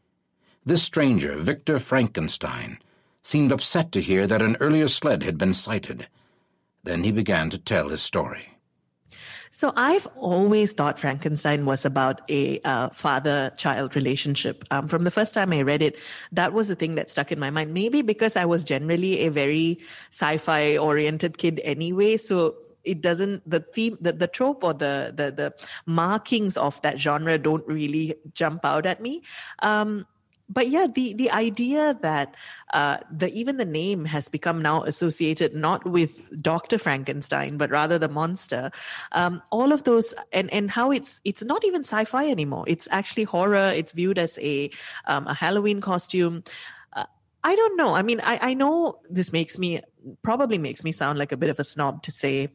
This 0.65 0.81
stranger, 0.81 1.35
Victor 1.35 1.77
Frankenstein, 1.77 2.79
seemed 3.21 3.51
upset 3.51 3.91
to 3.91 4.01
hear 4.01 4.25
that 4.27 4.41
an 4.41 4.55
earlier 4.61 4.87
sled 4.87 5.23
had 5.23 5.37
been 5.37 5.53
sighted. 5.53 6.07
Then 6.83 7.03
he 7.03 7.11
began 7.11 7.49
to 7.49 7.57
tell 7.57 7.89
his 7.89 8.01
story. 8.01 8.49
So 9.51 9.71
I've 9.75 10.07
always 10.15 10.73
thought 10.73 10.97
Frankenstein 10.97 11.65
was 11.65 11.85
about 11.85 12.21
a 12.27 12.59
uh, 12.61 12.89
father-child 12.89 13.95
relationship. 13.95 14.65
Um, 14.71 14.87
from 14.87 15.03
the 15.03 15.11
first 15.11 15.35
time 15.35 15.53
I 15.53 15.61
read 15.61 15.83
it, 15.83 15.99
that 16.31 16.53
was 16.53 16.69
the 16.69 16.75
thing 16.75 16.95
that 16.95 17.11
stuck 17.11 17.31
in 17.31 17.39
my 17.39 17.51
mind. 17.51 17.71
Maybe 17.71 18.01
because 18.01 18.35
I 18.35 18.45
was 18.45 18.63
generally 18.63 19.19
a 19.19 19.29
very 19.29 19.77
sci-fi 20.09 20.77
oriented 20.77 21.37
kid 21.37 21.61
anyway, 21.63 22.17
so 22.17 22.55
it 22.83 22.99
doesn't 23.01 23.47
the 23.49 23.59
theme 23.59 23.97
the, 24.01 24.11
the 24.11 24.27
trope 24.27 24.63
or 24.63 24.73
the, 24.73 25.13
the 25.15 25.31
the 25.31 25.53
markings 25.85 26.57
of 26.57 26.81
that 26.81 26.99
genre 26.99 27.37
don't 27.37 27.65
really 27.67 28.15
jump 28.33 28.65
out 28.65 28.85
at 28.85 29.01
me 29.01 29.21
um, 29.59 30.05
but 30.53 30.67
yeah, 30.67 30.87
the 30.87 31.13
the 31.13 31.31
idea 31.31 31.97
that 32.01 32.37
uh, 32.73 32.97
the 33.11 33.31
even 33.33 33.57
the 33.57 33.65
name 33.65 34.05
has 34.05 34.29
become 34.29 34.61
now 34.61 34.83
associated 34.83 35.55
not 35.55 35.85
with 35.85 36.41
Doctor 36.41 36.77
Frankenstein, 36.77 37.57
but 37.57 37.71
rather 37.71 37.97
the 37.97 38.09
monster. 38.09 38.71
Um, 39.11 39.41
all 39.51 39.71
of 39.71 39.83
those 39.83 40.13
and 40.31 40.53
and 40.53 40.69
how 40.69 40.91
it's 40.91 41.19
it's 41.25 41.43
not 41.43 41.65
even 41.65 41.81
sci-fi 41.81 42.27
anymore. 42.29 42.65
It's 42.67 42.87
actually 42.91 43.23
horror. 43.23 43.71
It's 43.75 43.93
viewed 43.93 44.19
as 44.19 44.37
a 44.39 44.69
um, 45.05 45.27
a 45.27 45.33
Halloween 45.33 45.81
costume. 45.81 46.43
Uh, 46.93 47.05
I 47.43 47.55
don't 47.55 47.75
know. 47.75 47.95
I 47.95 48.03
mean, 48.03 48.21
I, 48.23 48.39
I 48.41 48.53
know 48.53 48.99
this 49.09 49.33
makes 49.33 49.57
me 49.57 49.81
probably 50.21 50.57
makes 50.57 50.83
me 50.83 50.91
sound 50.91 51.17
like 51.17 51.31
a 51.31 51.37
bit 51.37 51.49
of 51.49 51.59
a 51.59 51.63
snob 51.63 52.03
to 52.03 52.11
say 52.11 52.49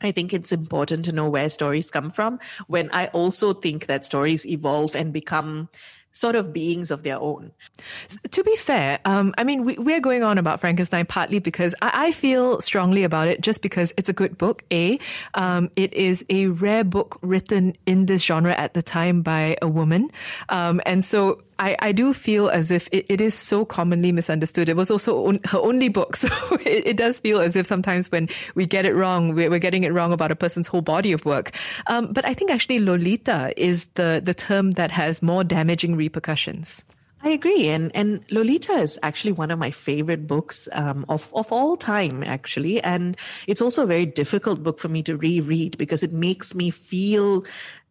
I 0.00 0.12
think 0.12 0.32
it's 0.32 0.52
important 0.52 1.04
to 1.06 1.12
know 1.12 1.28
where 1.28 1.48
stories 1.48 1.90
come 1.90 2.10
from 2.10 2.38
when 2.68 2.88
I 2.92 3.08
also 3.08 3.52
think 3.52 3.86
that 3.86 4.04
stories 4.04 4.46
evolve 4.46 4.94
and 4.94 5.12
become 5.12 5.68
sort 6.12 6.36
of 6.36 6.52
beings 6.52 6.90
of 6.90 7.02
their 7.02 7.18
own. 7.18 7.52
To 8.30 8.42
be 8.42 8.56
fair, 8.56 8.98
um, 9.04 9.34
I 9.38 9.44
mean, 9.44 9.64
we, 9.64 9.94
are 9.94 10.00
going 10.00 10.22
on 10.22 10.38
about 10.38 10.60
Frankenstein 10.60 11.06
partly 11.06 11.38
because 11.38 11.74
I, 11.82 12.08
I, 12.08 12.12
feel 12.12 12.60
strongly 12.60 13.04
about 13.04 13.28
it 13.28 13.40
just 13.40 13.62
because 13.62 13.92
it's 13.96 14.08
a 14.08 14.12
good 14.12 14.38
book. 14.38 14.64
A, 14.72 14.98
um, 15.34 15.70
it 15.76 15.92
is 15.94 16.24
a 16.28 16.48
rare 16.48 16.84
book 16.84 17.18
written 17.22 17.74
in 17.86 18.06
this 18.06 18.22
genre 18.22 18.54
at 18.54 18.74
the 18.74 18.82
time 18.82 19.22
by 19.22 19.56
a 19.62 19.68
woman. 19.68 20.10
Um, 20.48 20.80
and 20.86 21.04
so 21.04 21.42
I, 21.58 21.76
I 21.80 21.92
do 21.92 22.12
feel 22.12 22.48
as 22.48 22.70
if 22.70 22.88
it, 22.92 23.06
it 23.08 23.20
is 23.20 23.34
so 23.34 23.64
commonly 23.64 24.12
misunderstood. 24.12 24.68
It 24.68 24.76
was 24.76 24.90
also 24.90 25.26
on, 25.26 25.40
her 25.46 25.58
only 25.58 25.88
book. 25.88 26.16
So 26.28 26.56
it, 26.56 26.86
it, 26.86 26.96
does 26.96 27.18
feel 27.18 27.40
as 27.40 27.54
if 27.54 27.64
sometimes 27.64 28.10
when 28.10 28.28
we 28.54 28.66
get 28.66 28.84
it 28.84 28.94
wrong, 28.94 29.34
we're, 29.34 29.48
we're 29.50 29.60
getting 29.60 29.84
it 29.84 29.92
wrong 29.92 30.12
about 30.12 30.32
a 30.32 30.36
person's 30.36 30.66
whole 30.66 30.82
body 30.82 31.12
of 31.12 31.24
work. 31.24 31.52
Um, 31.86 32.12
but 32.12 32.24
I 32.24 32.34
think 32.34 32.50
actually 32.50 32.80
Lolita 32.80 33.52
is 33.56 33.86
the, 33.94 34.20
the 34.22 34.34
term 34.34 34.72
that 34.72 34.90
has 34.90 35.22
more 35.22 35.44
damaging 35.44 35.94
repercussions. 35.94 36.84
I 37.20 37.30
agree, 37.30 37.68
and 37.68 37.90
and 37.96 38.24
Lolita 38.30 38.74
is 38.74 38.96
actually 39.02 39.32
one 39.32 39.50
of 39.50 39.58
my 39.58 39.72
favorite 39.72 40.28
books 40.28 40.68
um, 40.70 41.04
of 41.08 41.32
of 41.34 41.50
all 41.52 41.76
time, 41.76 42.22
actually, 42.22 42.80
and 42.80 43.16
it's 43.48 43.60
also 43.60 43.82
a 43.82 43.86
very 43.86 44.06
difficult 44.06 44.62
book 44.62 44.78
for 44.78 44.88
me 44.88 45.02
to 45.02 45.16
reread 45.16 45.76
because 45.78 46.04
it 46.04 46.12
makes 46.12 46.54
me 46.54 46.70
feel 46.70 47.44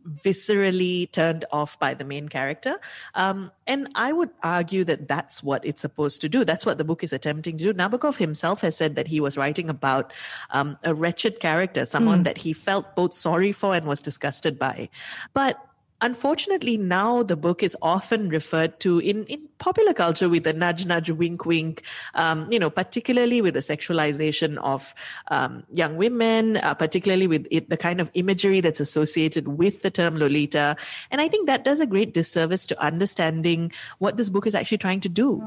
viscerally 0.07 1.11
turned 1.11 1.45
off 1.51 1.79
by 1.79 1.93
the 1.93 2.05
main 2.05 2.29
character. 2.29 2.79
Um, 3.13 3.51
and 3.65 3.89
I 3.95 4.13
would 4.13 4.29
argue 4.43 4.83
that 4.85 5.07
that's 5.07 5.43
what 5.43 5.65
it's 5.65 5.81
supposed 5.81 6.21
to 6.21 6.29
do. 6.29 6.45
That's 6.45 6.65
what 6.65 6.77
the 6.77 6.83
book 6.83 7.03
is 7.03 7.13
attempting 7.13 7.57
to 7.57 7.63
do. 7.65 7.73
Nabokov 7.73 8.17
himself 8.17 8.61
has 8.61 8.77
said 8.77 8.95
that 8.95 9.07
he 9.07 9.19
was 9.19 9.37
writing 9.37 9.69
about 9.69 10.13
um, 10.51 10.77
a 10.83 10.93
wretched 10.93 11.39
character, 11.39 11.85
someone 11.85 12.21
mm. 12.21 12.23
that 12.25 12.37
he 12.37 12.53
felt 12.53 12.95
both 12.95 13.13
sorry 13.13 13.51
for 13.51 13.75
and 13.75 13.85
was 13.85 14.01
disgusted 14.01 14.57
by. 14.57 14.89
But 15.33 15.63
unfortunately 16.01 16.77
now 16.77 17.23
the 17.23 17.35
book 17.35 17.63
is 17.63 17.75
often 17.81 18.29
referred 18.29 18.79
to 18.79 18.99
in, 18.99 19.25
in 19.25 19.49
popular 19.57 19.93
culture 19.93 20.29
with 20.29 20.45
a 20.45 20.53
nudge 20.53 20.85
nudge 20.85 21.09
wink 21.09 21.45
wink 21.45 21.81
um, 22.13 22.47
you 22.51 22.59
know 22.59 22.69
particularly 22.69 23.41
with 23.41 23.53
the 23.53 23.59
sexualization 23.59 24.57
of 24.57 24.93
um, 25.31 25.63
young 25.71 25.97
women 25.97 26.57
uh, 26.57 26.73
particularly 26.73 27.27
with 27.27 27.47
it, 27.49 27.69
the 27.69 27.77
kind 27.77 27.99
of 27.99 28.11
imagery 28.13 28.61
that's 28.61 28.79
associated 28.79 29.47
with 29.47 29.81
the 29.81 29.89
term 29.89 30.15
lolita. 30.15 30.75
And 31.11 31.21
i 31.21 31.27
think 31.27 31.47
that 31.47 31.63
does 31.63 31.79
a 31.79 31.87
great 31.87 32.13
disservice 32.13 32.65
to 32.67 32.83
understanding 32.83 33.71
what 33.97 34.17
this 34.17 34.29
book 34.29 34.45
is 34.45 34.55
actually 34.55 34.77
trying 34.77 35.01
to 35.01 35.09
do. 35.09 35.41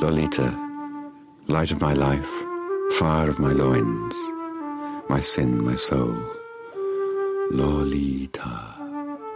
Lolita 0.00 0.66
light 1.46 1.70
of 1.70 1.80
my 1.80 1.94
life 1.94 2.30
fire 2.98 3.30
of 3.30 3.38
my 3.38 3.52
loins 3.52 4.14
my 5.08 5.20
sin 5.20 5.64
my 5.64 5.76
soul 5.76 6.35
Lolita. 7.50 8.74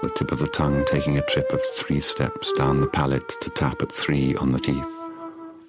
The 0.02 0.10
tip 0.10 0.32
of 0.32 0.40
the 0.40 0.48
tongue 0.48 0.84
taking 0.86 1.16
a 1.16 1.26
trip 1.26 1.50
of 1.52 1.60
three 1.76 2.00
steps 2.00 2.52
down 2.52 2.80
the 2.80 2.88
palate 2.88 3.28
to 3.40 3.50
tap 3.50 3.82
at 3.82 3.92
three 3.92 4.34
on 4.34 4.50
the 4.50 4.58
teeth. 4.58 4.84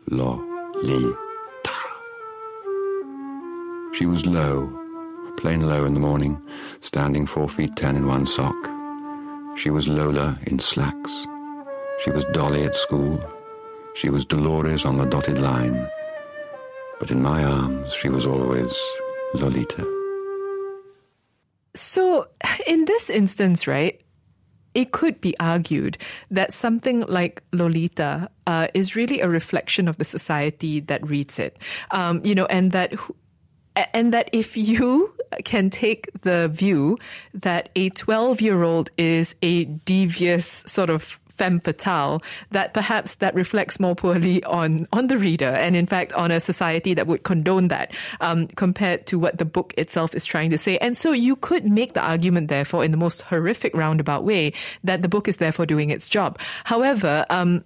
Lolita. 0.10 1.16
She 3.94 4.06
was 4.08 4.26
low, 4.26 4.72
plain 5.38 5.68
low 5.68 5.86
in 5.86 5.94
the 5.94 6.00
morning, 6.00 6.42
standing 6.82 7.28
four 7.28 7.48
feet 7.48 7.76
ten 7.76 7.96
in 7.96 8.08
one 8.08 8.26
sock. 8.26 8.56
She 9.56 9.70
was 9.70 9.88
Lola 9.88 10.40
in 10.48 10.60
slacks. 10.60 11.28
She 12.04 12.10
was 12.10 12.26
Dolly 12.34 12.64
at 12.64 12.76
school. 12.76 13.20
She 13.94 14.10
was 14.10 14.26
Dolores 14.26 14.86
on 14.86 14.98
the 14.98 15.06
dotted 15.06 15.38
line. 15.38 15.88
But 17.00 17.12
in 17.12 17.22
my 17.22 17.44
arms, 17.44 17.94
she 17.94 18.10
was 18.10 18.26
always 18.26 18.76
Lolita. 19.36 20.01
So, 21.76 22.28
in 22.68 22.86
this 22.86 23.10
instance, 23.10 23.68
right, 23.68 24.02
it 24.74 24.92
could 24.92 25.20
be 25.20 25.38
argued 25.40 25.98
that 26.30 26.54
something 26.54 27.02
like 27.02 27.44
Lolita 27.52 28.30
uh, 28.48 28.68
is 28.74 28.96
really 28.96 29.20
a 29.20 29.28
reflection 29.28 29.88
of 29.88 29.98
the 29.98 30.06
society 30.06 30.80
that 30.82 31.06
reads 31.08 31.40
it. 31.40 31.58
Um, 31.92 32.22
you 32.24 32.36
know, 32.36 32.46
and 32.46 32.72
that 32.72 32.94
and 33.94 34.14
that 34.14 34.30
if 34.32 34.58
you 34.58 35.14
can 35.46 35.70
take 35.70 36.10
the 36.22 36.50
view 36.50 36.98
that 37.34 37.70
a 37.76 37.90
12 37.90 38.42
year 38.42 38.64
old 38.64 38.92
is 38.98 39.36
a 39.42 39.66
devious 39.66 40.64
sort 40.68 40.90
of 40.90 41.20
femme 41.42 41.60
fatale, 41.60 42.22
that 42.52 42.72
perhaps 42.76 43.16
that 43.16 43.34
reflects 43.34 43.80
more 43.80 43.96
poorly 43.96 44.44
on, 44.44 44.88
on 44.94 45.08
the 45.08 45.18
reader 45.18 45.50
and 45.50 45.76
in 45.76 45.88
fact 45.88 46.14
on 46.14 46.30
a 46.30 46.40
society 46.40 46.94
that 46.94 47.08
would 47.08 47.24
condone 47.24 47.70
that 47.70 47.96
um, 48.20 48.46
compared 48.46 49.08
to 49.08 49.18
what 49.18 49.40
the 49.40 49.46
book 49.46 49.74
itself 49.76 50.14
is 50.14 50.24
trying 50.24 50.52
to 50.52 50.58
say. 50.60 50.78
And 50.78 50.96
so 50.96 51.14
you 51.14 51.36
could 51.36 51.66
make 51.66 51.94
the 51.94 52.02
argument, 52.02 52.50
therefore, 52.50 52.86
in 52.86 52.92
the 52.92 52.98
most 52.98 53.24
horrific 53.24 53.76
roundabout 53.76 54.24
way, 54.24 54.54
that 54.84 55.02
the 55.02 55.10
book 55.10 55.28
is 55.28 55.38
therefore 55.38 55.66
doing 55.66 55.90
its 55.90 56.08
job. 56.08 56.38
However, 56.64 57.26
um, 57.32 57.64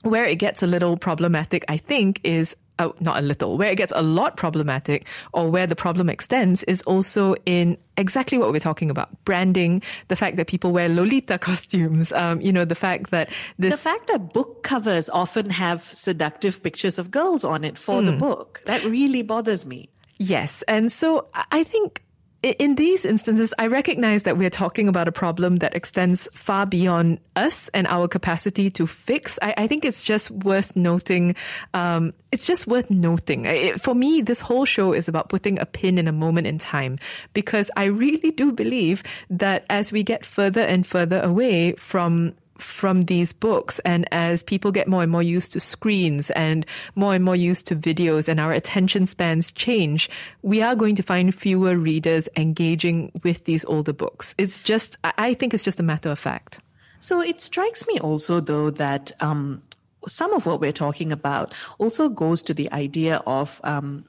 where 0.00 0.24
it 0.24 0.36
gets 0.36 0.62
a 0.62 0.66
little 0.66 0.96
problematic, 0.96 1.66
I 1.68 1.76
think, 1.76 2.20
is 2.24 2.56
uh, 2.80 2.92
not 3.00 3.18
a 3.18 3.20
little, 3.20 3.58
where 3.58 3.70
it 3.70 3.76
gets 3.76 3.92
a 3.94 4.02
lot 4.02 4.36
problematic 4.36 5.06
or 5.32 5.50
where 5.50 5.66
the 5.66 5.76
problem 5.76 6.08
extends 6.08 6.62
is 6.64 6.82
also 6.82 7.34
in 7.44 7.76
exactly 7.96 8.38
what 8.38 8.50
we're 8.50 8.58
talking 8.58 8.90
about 8.90 9.08
branding, 9.24 9.82
the 10.08 10.16
fact 10.16 10.36
that 10.38 10.46
people 10.46 10.72
wear 10.72 10.88
Lolita 10.88 11.38
costumes, 11.48 12.10
um, 12.12 12.40
you 12.40 12.52
know, 12.52 12.64
the 12.64 12.74
fact 12.74 13.10
that 13.10 13.28
this. 13.58 13.74
The 13.74 13.90
fact 13.90 14.08
that 14.08 14.32
book 14.32 14.62
covers 14.62 15.08
often 15.10 15.50
have 15.50 15.82
seductive 15.82 16.62
pictures 16.62 16.98
of 16.98 17.10
girls 17.10 17.44
on 17.44 17.64
it 17.64 17.76
for 17.76 18.00
mm. 18.00 18.06
the 18.06 18.12
hmm. 18.12 18.18
book, 18.18 18.62
that 18.64 18.82
really 18.84 19.22
bothers 19.22 19.66
me. 19.66 19.90
Yes. 20.18 20.62
And 20.62 20.90
so 20.90 21.28
I 21.50 21.64
think 21.64 22.02
in 22.42 22.76
these 22.76 23.04
instances, 23.04 23.52
I 23.58 23.66
recognize 23.66 24.22
that 24.22 24.38
we're 24.38 24.50
talking 24.50 24.88
about 24.88 25.08
a 25.08 25.12
problem 25.12 25.56
that 25.56 25.74
extends 25.74 26.26
far 26.32 26.64
beyond 26.64 27.20
us 27.36 27.68
and 27.74 27.86
our 27.86 28.08
capacity 28.08 28.70
to 28.70 28.86
fix. 28.86 29.38
I, 29.42 29.54
I 29.58 29.66
think 29.66 29.84
it's 29.84 30.02
just 30.02 30.30
worth 30.30 30.74
noting. 30.74 31.36
Um, 31.74 32.14
it's 32.32 32.46
just 32.46 32.66
worth 32.66 32.90
noting. 32.90 33.44
It, 33.44 33.80
for 33.80 33.94
me, 33.94 34.22
this 34.22 34.40
whole 34.40 34.64
show 34.64 34.92
is 34.92 35.06
about 35.06 35.28
putting 35.28 35.58
a 35.58 35.66
pin 35.66 35.98
in 35.98 36.08
a 36.08 36.12
moment 36.12 36.46
in 36.46 36.56
time 36.56 36.98
because 37.34 37.70
I 37.76 37.84
really 37.84 38.30
do 38.30 38.52
believe 38.52 39.02
that 39.28 39.66
as 39.68 39.92
we 39.92 40.02
get 40.02 40.24
further 40.24 40.62
and 40.62 40.86
further 40.86 41.20
away 41.20 41.72
from 41.72 42.34
from 42.60 43.02
these 43.02 43.32
books. 43.32 43.78
And 43.80 44.06
as 44.12 44.42
people 44.42 44.72
get 44.72 44.88
more 44.88 45.02
and 45.02 45.10
more 45.10 45.22
used 45.22 45.52
to 45.52 45.60
screens 45.60 46.30
and 46.32 46.66
more 46.94 47.14
and 47.14 47.24
more 47.24 47.36
used 47.36 47.66
to 47.68 47.76
videos 47.76 48.28
and 48.28 48.38
our 48.38 48.52
attention 48.52 49.06
spans 49.06 49.52
change, 49.52 50.08
we 50.42 50.62
are 50.62 50.76
going 50.76 50.94
to 50.96 51.02
find 51.02 51.34
fewer 51.34 51.76
readers 51.76 52.28
engaging 52.36 53.10
with 53.22 53.44
these 53.44 53.64
older 53.64 53.92
books. 53.92 54.34
It's 54.38 54.60
just, 54.60 54.98
I 55.04 55.34
think 55.34 55.54
it's 55.54 55.64
just 55.64 55.80
a 55.80 55.84
matter 55.84 56.10
of 56.10 56.18
fact. 56.18 56.60
So 57.00 57.20
it 57.20 57.40
strikes 57.40 57.86
me 57.86 57.98
also, 58.00 58.40
though, 58.40 58.70
that 58.70 59.12
um, 59.20 59.62
some 60.06 60.32
of 60.32 60.46
what 60.46 60.60
we're 60.60 60.72
talking 60.72 61.12
about 61.12 61.54
also 61.78 62.08
goes 62.08 62.42
to 62.44 62.54
the 62.54 62.70
idea 62.72 63.22
of 63.26 63.60
um, 63.64 64.04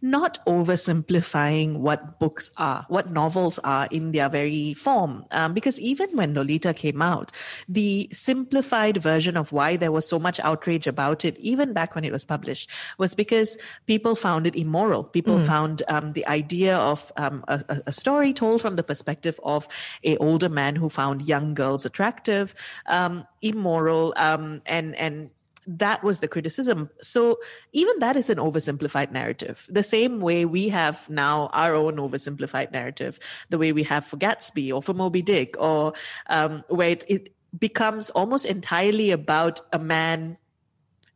not 0.00 0.38
oversimplifying 0.46 1.78
what 1.78 2.18
books 2.20 2.50
are, 2.56 2.84
what 2.88 3.10
novels 3.10 3.58
are 3.60 3.88
in 3.90 4.12
their 4.12 4.28
very 4.28 4.74
form. 4.74 5.24
Um, 5.30 5.54
because 5.54 5.80
even 5.80 6.08
when 6.16 6.34
Lolita 6.34 6.72
came 6.72 7.02
out, 7.02 7.32
the 7.68 8.08
simplified 8.12 8.98
version 8.98 9.36
of 9.36 9.50
why 9.52 9.76
there 9.76 9.92
was 9.92 10.08
so 10.08 10.18
much 10.18 10.38
outrage 10.40 10.86
about 10.86 11.24
it, 11.24 11.38
even 11.38 11.72
back 11.72 11.94
when 11.94 12.04
it 12.04 12.12
was 12.12 12.24
published, 12.24 12.70
was 12.98 13.14
because 13.14 13.58
people 13.86 14.14
found 14.14 14.46
it 14.46 14.54
immoral. 14.54 15.02
People 15.02 15.38
mm. 15.38 15.46
found 15.46 15.82
um, 15.88 16.12
the 16.12 16.26
idea 16.26 16.76
of 16.76 17.10
um, 17.16 17.44
a, 17.48 17.62
a, 17.86 17.92
story 17.92 18.32
told 18.32 18.62
from 18.62 18.76
the 18.76 18.82
perspective 18.82 19.40
of 19.42 19.66
a 20.04 20.16
older 20.18 20.48
man 20.48 20.76
who 20.76 20.88
found 20.88 21.22
young 21.22 21.54
girls 21.54 21.84
attractive, 21.84 22.54
um, 22.86 23.26
immoral, 23.42 24.14
um, 24.16 24.60
and 24.66 24.94
and 24.96 25.30
that 25.68 26.02
was 26.02 26.20
the 26.20 26.28
criticism. 26.28 26.88
So 27.02 27.38
even 27.72 27.98
that 27.98 28.16
is 28.16 28.30
an 28.30 28.38
oversimplified 28.38 29.12
narrative. 29.12 29.68
The 29.68 29.82
same 29.82 30.18
way 30.20 30.46
we 30.46 30.70
have 30.70 31.08
now 31.10 31.50
our 31.52 31.74
own 31.74 31.96
oversimplified 31.96 32.72
narrative, 32.72 33.18
the 33.50 33.58
way 33.58 33.72
we 33.72 33.82
have 33.82 34.06
for 34.06 34.16
Gatsby 34.16 34.72
or 34.72 34.82
for 34.82 34.94
Moby 34.94 35.20
Dick, 35.20 35.56
or 35.60 35.92
um, 36.28 36.64
where 36.68 36.88
it, 36.88 37.04
it 37.06 37.34
becomes 37.56 38.08
almost 38.10 38.46
entirely 38.46 39.10
about 39.10 39.60
a 39.70 39.78
man 39.78 40.38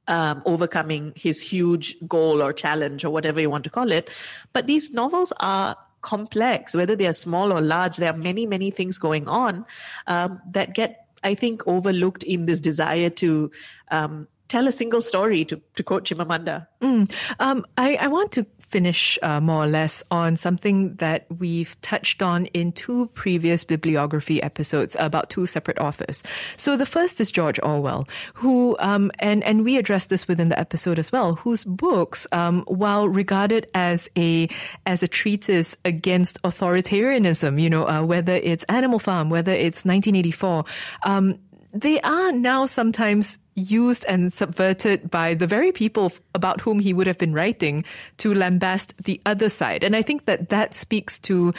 um, 0.07 0.43
overcoming 0.45 1.15
his 1.17 1.41
huge 1.41 1.97
goal 2.07 2.43
or 2.43 2.53
challenge 2.53 3.05
or 3.07 3.11
whatever 3.11 3.41
you 3.41 3.49
want 3.49 3.65
to 3.65 3.71
call 3.71 3.91
it. 3.91 4.11
But 4.53 4.67
these 4.67 4.93
novels 4.93 5.33
are 5.41 5.77
complex, 6.03 6.75
whether 6.75 6.95
they 6.95 7.07
are 7.07 7.15
small 7.15 7.53
or 7.53 7.62
large. 7.62 7.97
There 7.97 8.12
are 8.12 8.17
many, 8.17 8.45
many 8.45 8.71
things 8.71 8.99
going 8.99 9.29
on 9.29 9.65
um, 10.07 10.43
that 10.51 10.75
get 10.75 10.99
I 11.25 11.35
think 11.35 11.67
overlooked 11.67 12.25
in 12.25 12.47
this 12.47 12.61
desire 12.61 13.11
to 13.11 13.51
um, 13.91 14.29
tell 14.53 14.69
a 14.69 14.73
single 14.73 15.01
story, 15.01 15.47
to, 15.47 15.61
to 15.77 15.83
quote 15.83 16.05
Chimamanda. 16.05 16.67
Mm. 16.83 17.11
Um, 17.41 17.65
I, 17.79 17.95
I 17.95 18.09
want 18.09 18.33
to 18.33 18.47
finish 18.61 19.19
uh, 19.23 19.41
more 19.41 19.65
or 19.65 19.67
less 19.67 20.03
on 20.11 20.37
something 20.37 20.95
that 20.97 21.27
we've 21.38 21.79
touched 21.81 22.23
on 22.23 22.47
in 22.47 22.71
two 22.71 23.07
previous 23.09 23.65
bibliography 23.65 24.43
episodes 24.43 24.95
about 24.99 25.31
two 25.31 25.47
separate 25.47 25.79
authors. 25.79 26.23
So 26.59 26.77
the 26.77 26.85
first 26.85 27.19
is 27.19 27.33
George 27.33 27.59
Orwell, 27.62 28.07
who, 28.35 28.77
um, 28.79 29.11
and, 29.19 29.43
and 29.43 29.65
we 29.65 29.79
addressed 29.79 30.11
this 30.11 30.29
within 30.29 30.51
the 30.51 30.59
episode 30.59 30.99
as 30.99 31.11
well, 31.11 31.35
whose 31.35 31.65
books, 31.65 32.27
um, 32.33 32.65
while 32.67 33.09
regarded 33.09 33.69
as 33.75 34.11
a, 34.19 34.49
as 34.85 35.03
a 35.03 35.09
treatise 35.09 35.79
against 35.87 36.43
authoritarianism, 36.43 37.59
you 37.59 37.71
know, 37.71 37.88
uh, 37.88 38.03
whether 38.03 38.35
it's 38.35 38.65
Animal 38.65 38.99
Farm, 38.99 39.31
whether 39.31 39.53
it's 39.53 39.87
1984, 39.87 40.65
um, 41.05 41.38
they 41.73 42.01
are 42.03 42.33
now 42.33 42.67
sometimes 42.67 43.39
used 43.55 44.05
and 44.07 44.33
subverted 44.33 45.11
by 45.11 45.35
the 45.35 45.47
very 45.47 45.73
people 45.73 46.13
about 46.35 46.61
whom 46.61 46.79
he 46.79 46.93
would 46.93 47.07
have 47.07 47.19
been 47.19 47.33
writing 47.33 47.85
to 48.19 48.33
lambast 48.35 48.95
the 49.05 49.21
other 49.27 49.49
side. 49.49 49.85
And 49.85 49.97
I 49.97 50.03
think 50.03 50.25
that 50.25 50.49
that 50.51 50.75
speaks 50.75 51.19
to 51.21 51.53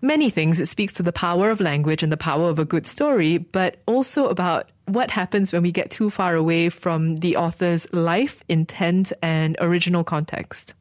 many 0.00 0.30
things. 0.30 0.60
It 0.60 0.68
speaks 0.68 0.92
to 0.94 1.02
the 1.02 1.12
power 1.12 1.50
of 1.50 1.60
language 1.60 2.02
and 2.02 2.12
the 2.12 2.16
power 2.16 2.48
of 2.48 2.58
a 2.58 2.64
good 2.64 2.86
story, 2.86 3.38
but 3.38 3.76
also 3.86 4.26
about 4.26 4.70
what 4.86 5.10
happens 5.10 5.52
when 5.52 5.62
we 5.62 5.72
get 5.72 5.90
too 5.90 6.10
far 6.10 6.34
away 6.34 6.68
from 6.68 7.18
the 7.18 7.36
author's 7.36 7.92
life, 7.92 8.42
intent, 8.48 9.12
and 9.22 9.56
original 9.60 10.04
context. 10.04 10.74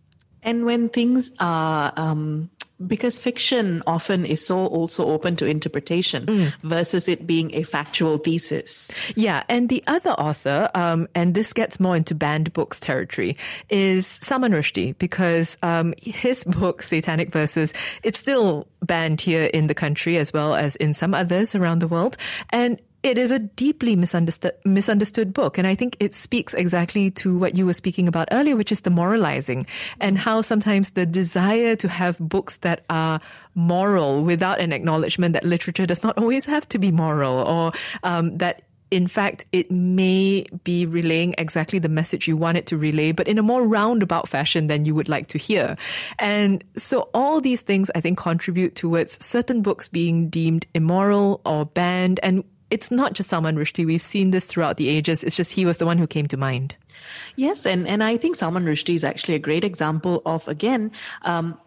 And 0.43 0.65
when 0.65 0.89
things 0.89 1.31
are 1.39 1.93
um, 1.97 2.49
because 2.87 3.19
fiction 3.19 3.81
often 3.87 4.25
is 4.25 4.45
so 4.45 4.65
also 4.67 5.05
open 5.07 5.35
to 5.37 5.45
interpretation 5.45 6.25
mm. 6.25 6.53
versus 6.63 7.07
it 7.07 7.27
being 7.27 7.53
a 7.55 7.63
factual 7.63 8.17
thesis. 8.17 8.91
Yeah, 9.15 9.43
and 9.49 9.69
the 9.69 9.83
other 9.87 10.11
author, 10.11 10.69
um, 10.75 11.07
and 11.15 11.33
this 11.33 11.53
gets 11.53 11.79
more 11.79 11.95
into 11.95 12.15
banned 12.15 12.53
books 12.53 12.79
territory, 12.79 13.37
is 13.69 14.19
Salman 14.21 14.51
Rushdie 14.51 14.97
because 14.97 15.57
um, 15.63 15.93
his 16.01 16.43
book 16.59 16.83
Satanic 16.83 17.31
Verses 17.31 17.73
it's 18.03 18.19
still 18.19 18.67
banned 18.81 19.21
here 19.21 19.45
in 19.45 19.67
the 19.67 19.75
country 19.75 20.17
as 20.17 20.33
well 20.33 20.55
as 20.55 20.75
in 20.77 20.93
some 20.93 21.13
others 21.13 21.55
around 21.55 21.79
the 21.79 21.87
world, 21.87 22.17
and 22.49 22.81
it 23.03 23.17
is 23.17 23.31
a 23.31 23.39
deeply 23.39 23.95
misunderstood, 23.95 24.53
misunderstood 24.63 25.33
book. 25.33 25.57
And 25.57 25.67
I 25.67 25.75
think 25.75 25.97
it 25.99 26.13
speaks 26.13 26.53
exactly 26.53 27.09
to 27.11 27.37
what 27.37 27.57
you 27.57 27.65
were 27.65 27.73
speaking 27.73 28.07
about 28.07 28.27
earlier, 28.31 28.55
which 28.55 28.71
is 28.71 28.81
the 28.81 28.89
moralizing 28.89 29.65
and 29.99 30.17
how 30.17 30.41
sometimes 30.41 30.91
the 30.91 31.05
desire 31.05 31.75
to 31.77 31.87
have 31.87 32.19
books 32.19 32.57
that 32.57 32.85
are 32.89 33.19
moral 33.55 34.23
without 34.23 34.59
an 34.59 34.71
acknowledgement 34.71 35.33
that 35.33 35.43
literature 35.43 35.85
does 35.85 36.03
not 36.03 36.17
always 36.17 36.45
have 36.45 36.67
to 36.69 36.77
be 36.77 36.91
moral 36.91 37.39
or 37.39 37.71
um, 38.03 38.37
that 38.37 38.63
in 38.91 39.07
fact, 39.07 39.45
it 39.53 39.71
may 39.71 40.45
be 40.65 40.85
relaying 40.85 41.33
exactly 41.37 41.79
the 41.79 41.87
message 41.87 42.27
you 42.27 42.35
want 42.35 42.57
it 42.57 42.65
to 42.67 42.77
relay, 42.77 43.13
but 43.13 43.25
in 43.25 43.37
a 43.37 43.41
more 43.41 43.65
roundabout 43.65 44.27
fashion 44.27 44.67
than 44.67 44.83
you 44.83 44.93
would 44.93 45.07
like 45.07 45.27
to 45.27 45.37
hear. 45.37 45.77
And 46.19 46.61
so 46.75 47.09
all 47.13 47.39
these 47.39 47.61
things, 47.61 47.89
I 47.95 48.01
think, 48.01 48.17
contribute 48.17 48.75
towards 48.75 49.23
certain 49.25 49.61
books 49.61 49.87
being 49.87 50.27
deemed 50.27 50.67
immoral 50.73 51.39
or 51.45 51.65
banned. 51.65 52.19
And 52.21 52.43
it's 52.71 52.89
not 52.89 53.13
just 53.13 53.29
Salman 53.29 53.57
Rushdie. 53.57 53.85
We've 53.85 54.01
seen 54.01 54.31
this 54.31 54.45
throughout 54.45 54.77
the 54.77 54.87
ages. 54.87 55.23
It's 55.23 55.35
just 55.35 55.51
he 55.51 55.65
was 55.65 55.77
the 55.77 55.85
one 55.85 55.97
who 55.97 56.07
came 56.07 56.27
to 56.27 56.37
mind. 56.37 56.75
Yes, 57.35 57.65
and, 57.65 57.87
and 57.87 58.03
I 58.03 58.17
think 58.17 58.35
Salman 58.35 58.63
Rushdie 58.63 58.95
is 58.95 59.03
actually 59.03 59.35
a 59.35 59.39
great 59.39 59.63
example 59.63 60.21
of, 60.25 60.47
again, 60.47 60.91
um, 61.23 61.59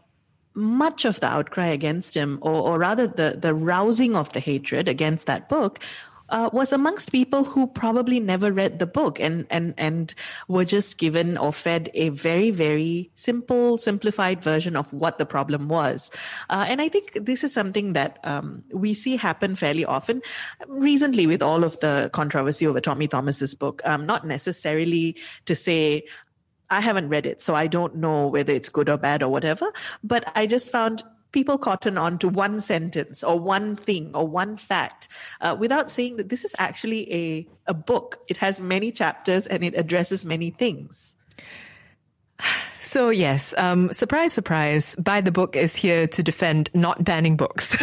much 0.54 1.04
of 1.04 1.20
the 1.20 1.26
outcry 1.26 1.66
against 1.66 2.16
him, 2.16 2.38
or, 2.40 2.54
or 2.54 2.78
rather 2.78 3.06
the, 3.06 3.36
the 3.38 3.54
rousing 3.54 4.16
of 4.16 4.32
the 4.32 4.40
hatred 4.40 4.88
against 4.88 5.26
that 5.26 5.48
book, 5.48 5.80
uh, 6.28 6.50
was 6.52 6.72
amongst 6.72 7.12
people 7.12 7.44
who 7.44 7.66
probably 7.66 8.20
never 8.20 8.52
read 8.52 8.78
the 8.78 8.87
book 8.87 9.20
and 9.20 9.46
and 9.50 9.74
and 9.76 10.14
were 10.48 10.64
just 10.64 10.98
given 10.98 11.37
or 11.38 11.52
fed 11.52 11.90
a 11.94 12.08
very 12.10 12.50
very 12.50 13.10
simple 13.14 13.76
simplified 13.76 14.42
version 14.42 14.76
of 14.76 14.92
what 14.92 15.18
the 15.18 15.26
problem 15.26 15.68
was 15.68 16.10
uh, 16.50 16.64
and 16.68 16.80
i 16.80 16.88
think 16.88 17.12
this 17.14 17.44
is 17.44 17.52
something 17.52 17.92
that 17.92 18.18
um, 18.24 18.62
we 18.72 18.94
see 18.94 19.16
happen 19.16 19.54
fairly 19.54 19.84
often 19.84 20.22
recently 20.68 21.26
with 21.26 21.42
all 21.42 21.64
of 21.64 21.78
the 21.80 22.10
controversy 22.12 22.66
over 22.66 22.80
tommy 22.80 23.06
thomas's 23.06 23.54
book 23.54 23.82
um, 23.84 24.06
not 24.06 24.26
necessarily 24.26 25.16
to 25.44 25.54
say 25.54 26.04
I 26.70 26.80
haven't 26.80 27.08
read 27.08 27.26
it, 27.26 27.42
so 27.42 27.54
I 27.54 27.66
don't 27.66 27.96
know 27.96 28.26
whether 28.26 28.52
it's 28.52 28.68
good 28.68 28.88
or 28.88 28.96
bad 28.96 29.22
or 29.22 29.28
whatever. 29.30 29.70
But 30.02 30.32
I 30.34 30.46
just 30.46 30.72
found 30.72 31.04
people 31.35 31.59
cotton 31.59 31.99
on 31.99 32.16
to 32.18 32.29
one 32.29 32.61
sentence 32.61 33.25
or 33.25 33.38
one 33.38 33.75
thing 33.75 34.12
or 34.14 34.27
one 34.27 34.57
fact 34.57 35.09
uh, 35.40 35.55
without 35.59 35.90
saying 35.90 36.16
that 36.16 36.29
this 36.29 36.44
is 36.44 36.55
actually 36.59 37.12
a, 37.12 37.47
a 37.66 37.75
book. 37.75 38.20
It 38.29 38.37
has 38.38 38.61
many 38.61 38.92
chapters 38.92 39.49
and 39.49 39.64
it 39.64 39.75
addresses 39.75 40.25
many 40.25 40.51
things. 40.51 41.18
So 42.85 43.09
yes, 43.09 43.55
um, 43.57 43.90
surprise, 43.94 44.35
surprise. 44.35 44.94
By 44.97 45.23
the 45.23 45.33
book 45.33 45.57
is 45.57 45.75
here 45.75 46.07
to 46.09 46.23
defend 46.23 46.68
not 46.75 47.03
banning 47.03 47.35
books. 47.35 47.75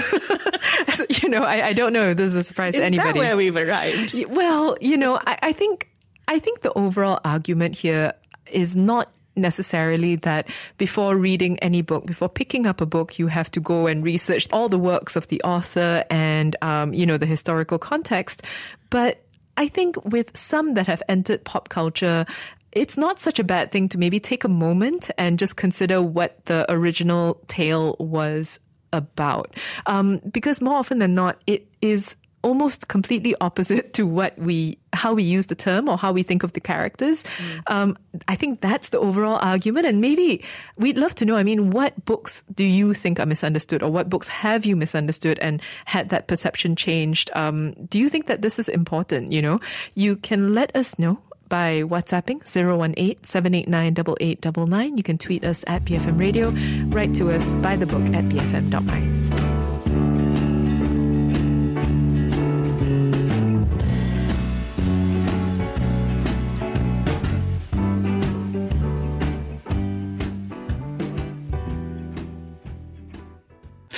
you 1.23 1.27
know, 1.27 1.41
I, 1.41 1.69
I, 1.69 1.73
don't 1.73 1.91
know 1.91 2.11
if 2.11 2.17
this 2.17 2.27
is 2.27 2.35
a 2.35 2.43
surprise 2.43 2.75
is 2.75 2.81
to 2.81 2.85
anybody. 2.85 3.09
Is 3.09 3.15
that 3.15 3.19
where 3.19 3.35
we've 3.35 3.55
arrived? 3.55 4.13
Well, 4.29 4.77
you 4.79 4.97
know, 4.97 5.19
I, 5.25 5.39
I 5.41 5.53
think 5.53 5.89
I 6.27 6.37
think 6.37 6.61
the 6.61 6.71
overall 6.73 7.19
argument 7.25 7.73
here 7.73 8.13
is 8.51 8.75
not 8.75 9.11
necessarily 9.35 10.15
that 10.17 10.47
before 10.77 11.15
reading 11.15 11.57
any 11.59 11.81
book, 11.81 12.05
before 12.05 12.29
picking 12.29 12.65
up 12.65 12.81
a 12.81 12.85
book, 12.85 13.17
you 13.17 13.27
have 13.27 13.49
to 13.51 13.59
go 13.59 13.87
and 13.87 14.03
research 14.03 14.47
all 14.51 14.69
the 14.69 14.79
works 14.79 15.15
of 15.15 15.27
the 15.27 15.41
author 15.43 16.03
and, 16.09 16.55
um, 16.61 16.93
you 16.93 17.05
know, 17.05 17.17
the 17.17 17.25
historical 17.25 17.79
context. 17.79 18.43
But 18.89 19.23
I 19.57 19.67
think 19.67 20.03
with 20.05 20.35
some 20.35 20.73
that 20.75 20.87
have 20.87 21.03
entered 21.07 21.43
pop 21.43 21.69
culture, 21.69 22.25
it's 22.71 22.97
not 22.97 23.19
such 23.19 23.39
a 23.39 23.43
bad 23.43 23.71
thing 23.71 23.89
to 23.89 23.97
maybe 23.97 24.19
take 24.19 24.43
a 24.43 24.49
moment 24.49 25.09
and 25.17 25.37
just 25.37 25.55
consider 25.55 26.01
what 26.01 26.45
the 26.45 26.65
original 26.69 27.41
tale 27.47 27.95
was 27.99 28.59
about. 28.93 29.55
Um, 29.85 30.19
because 30.31 30.61
more 30.61 30.75
often 30.75 30.99
than 30.99 31.13
not, 31.13 31.41
it 31.47 31.67
is 31.81 32.15
almost 32.43 32.87
completely 32.87 33.35
opposite 33.41 33.93
to 33.93 34.05
what 34.05 34.37
we 34.37 34.77
how 34.93 35.13
we 35.13 35.23
use 35.23 35.45
the 35.45 35.55
term 35.55 35.87
or 35.87 35.97
how 35.97 36.11
we 36.11 36.23
think 36.23 36.43
of 36.43 36.53
the 36.53 36.59
characters. 36.59 37.23
Mm. 37.23 37.61
Um, 37.67 37.97
I 38.27 38.35
think 38.35 38.61
that's 38.61 38.89
the 38.89 38.99
overall 38.99 39.39
argument, 39.41 39.87
and 39.87 40.01
maybe 40.01 40.43
we'd 40.77 40.97
love 40.97 41.15
to 41.15 41.25
know. 41.25 41.35
I 41.35 41.43
mean, 41.43 41.71
what 41.71 42.05
books 42.05 42.43
do 42.53 42.63
you 42.63 42.93
think 42.93 43.19
are 43.19 43.25
misunderstood, 43.25 43.83
or 43.83 43.91
what 43.91 44.09
books 44.09 44.27
have 44.27 44.65
you 44.65 44.75
misunderstood 44.75 45.39
and 45.39 45.61
had 45.85 46.09
that 46.09 46.27
perception 46.27 46.75
changed? 46.75 47.31
Um, 47.33 47.73
do 47.87 47.99
you 47.99 48.09
think 48.09 48.27
that 48.27 48.41
this 48.41 48.59
is 48.59 48.69
important? 48.69 49.31
You 49.31 49.41
know, 49.41 49.59
you 49.95 50.15
can 50.15 50.53
let 50.53 50.75
us 50.75 50.99
know 50.99 51.19
by 51.51 51.83
WhatsApping 51.83 52.41
018-789-8899. 52.43 54.97
You 54.97 55.03
can 55.03 55.17
tweet 55.17 55.43
us 55.43 55.65
at 55.67 55.83
BFM 55.83 56.17
Radio. 56.17 56.51
Write 56.87 57.13
to 57.15 57.29
us 57.29 57.53
by 57.55 57.75
the 57.75 57.85
book 57.85 58.07
at 58.15 58.23
bfm.my. 58.29 59.20